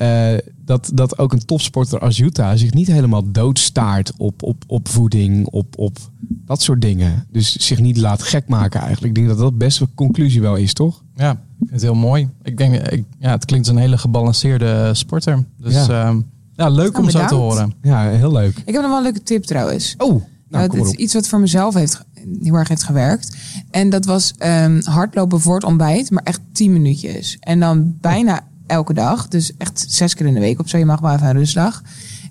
[0.00, 4.88] Eh, dat, dat ook een topsporter als Jutta zich niet helemaal doodstaart op, op, op
[4.88, 7.26] voeding, op, op dat soort dingen.
[7.30, 9.08] Dus zich niet laat gek maken eigenlijk.
[9.08, 11.02] Ik denk dat dat best een conclusie wel is, toch?
[11.14, 12.28] Ja, ik vind het heel mooi.
[12.42, 15.44] Ik denk, ik, ja, het klinkt als een hele gebalanceerde sporter.
[15.56, 15.86] Dus Ja.
[15.86, 16.14] ja,
[16.54, 17.74] ja leuk Nou, om zo te horen.
[17.82, 18.56] Ja, heel leuk.
[18.64, 19.94] Ik heb nog wel een leuke tip trouwens.
[19.98, 22.04] Oh, nou, Nou, maar is iets wat voor mezelf heeft,
[22.42, 23.36] heel erg heeft gewerkt.
[23.70, 27.36] En dat was ehm, hardlopen voor het ontbijt, maar echt 10 minuutjes.
[27.40, 29.28] En dan bijna elke dag.
[29.28, 30.78] Dus echt zes keer in de week of zo.
[30.78, 31.82] Je mag wel even een rustdag.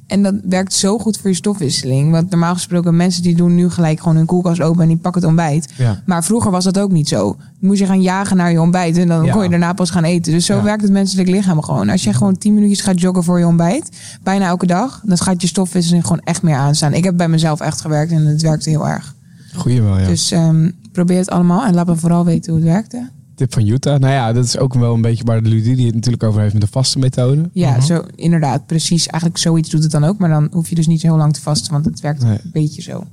[0.07, 2.11] En dat werkt zo goed voor je stofwisseling.
[2.11, 5.21] Want normaal gesproken, mensen die doen nu gelijk gewoon hun koelkast open en die pakken
[5.21, 5.73] het ontbijt.
[5.77, 6.01] Ja.
[6.05, 7.35] Maar vroeger was dat ook niet zo.
[7.37, 9.31] Dan moest je gaan jagen naar je ontbijt en dan Ja.
[9.33, 10.31] kon je daarna pas gaan eten.
[10.31, 10.63] Dus zo Ja.
[10.63, 11.89] werkt het menselijk lichaam gewoon.
[11.89, 13.89] Als je gewoon 10 minuutjes gaat joggen voor je ontbijt,
[14.23, 16.93] bijna elke dag, dan gaat je stofwisseling gewoon echt meer aanstaan.
[16.93, 19.15] Ik heb bij mezelf echt gewerkt en het werkte heel erg.
[19.55, 20.07] Goeie wel, ja.
[20.07, 23.09] Dus ehm, probeer het allemaal en laat me vooral weten hoe het werkte.
[23.39, 23.97] Tip van Jutta.
[23.97, 26.53] Nou ja, dat is ook wel een beetje waar de Ludie het natuurlijk over heeft
[26.53, 27.49] met de vaste methode.
[27.53, 27.81] Ja, Mhm.
[27.81, 29.07] zo, inderdaad, precies.
[29.07, 31.33] Eigenlijk zoiets doet het dan ook, maar dan hoef je dus niet zo heel lang
[31.33, 32.37] te vasten, want het werkt Nee.
[32.43, 33.03] een beetje zo.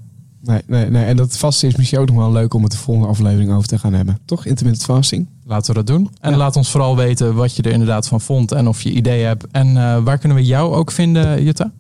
[0.43, 1.05] Nee, nee, nee.
[1.05, 3.69] En dat vaste is misschien ook nog wel leuk om het de volgende aflevering over
[3.69, 4.19] te gaan hebben.
[4.25, 4.47] Toch?
[4.47, 5.27] Intermittent fasting.
[5.45, 6.11] Laten we dat doen.
[6.21, 6.37] En Ja.
[6.37, 8.53] laat ons vooral weten wat je er inderdaad van vond.
[8.53, 9.47] En of je ideeën hebt.
[9.51, 11.73] En eh, waar kunnen we jou ook vinden, Jutta?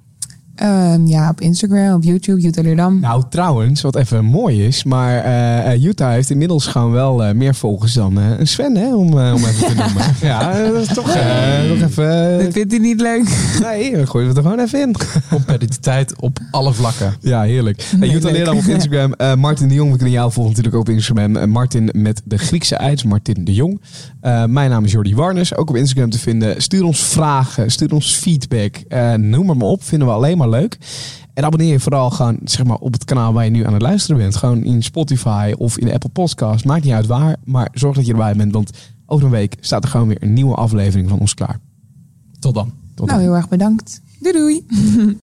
[0.56, 3.00] Ehm, ja, op Instagram, op YouTube, Jutta Leerdam.
[3.00, 7.34] Nou, trouwens, wat even mooi is, maar eh eh, Jutta heeft inmiddels gewoon wel eh,
[7.34, 10.04] meer volgers dan eh, een Sven, hè, om, om even te noemen.
[10.20, 12.38] ja, dat is toch eh, nog even...
[12.44, 13.58] Dat vindt hij niet leuk.
[13.62, 14.94] nee, dan gooien we het er gewoon even in.
[15.30, 17.14] Competitiviteit op alle vlakken.
[17.20, 17.82] Ja, heerlijk.
[17.90, 18.36] Hey, Nee, Jutta leuk.
[18.36, 19.12] Leerdam op Instagram.
[19.12, 21.50] Eh, Martin de Jong, we kunnen jou volgen natuurlijk ook op Instagram.
[21.50, 23.80] Martin met de Griekse ei, dus Martin de Jong.
[24.20, 26.62] Eh, mijn naam is Jordi Warnes, ook op Instagram te vinden.
[26.62, 28.76] Stuur ons vragen, stuur ons feedback.
[28.88, 30.78] Eh, noem maar, maar op, vinden we alleen maar leuk.
[31.34, 33.82] En abonneer je vooral gewoon zeg maar, op het kanaal waar je nu aan het
[33.82, 34.36] luisteren bent.
[34.36, 36.64] Gewoon in Spotify of in de Apple Podcast.
[36.64, 38.52] Maakt niet uit waar, maar zorg dat je erbij bent.
[38.52, 38.70] Want
[39.06, 41.60] over een week staat er gewoon weer een nieuwe aflevering van ons klaar.
[42.38, 42.72] Tot dan.
[42.94, 43.16] Tot dan.
[43.16, 44.00] Nou, heel erg bedankt.
[44.20, 44.66] Doei doei.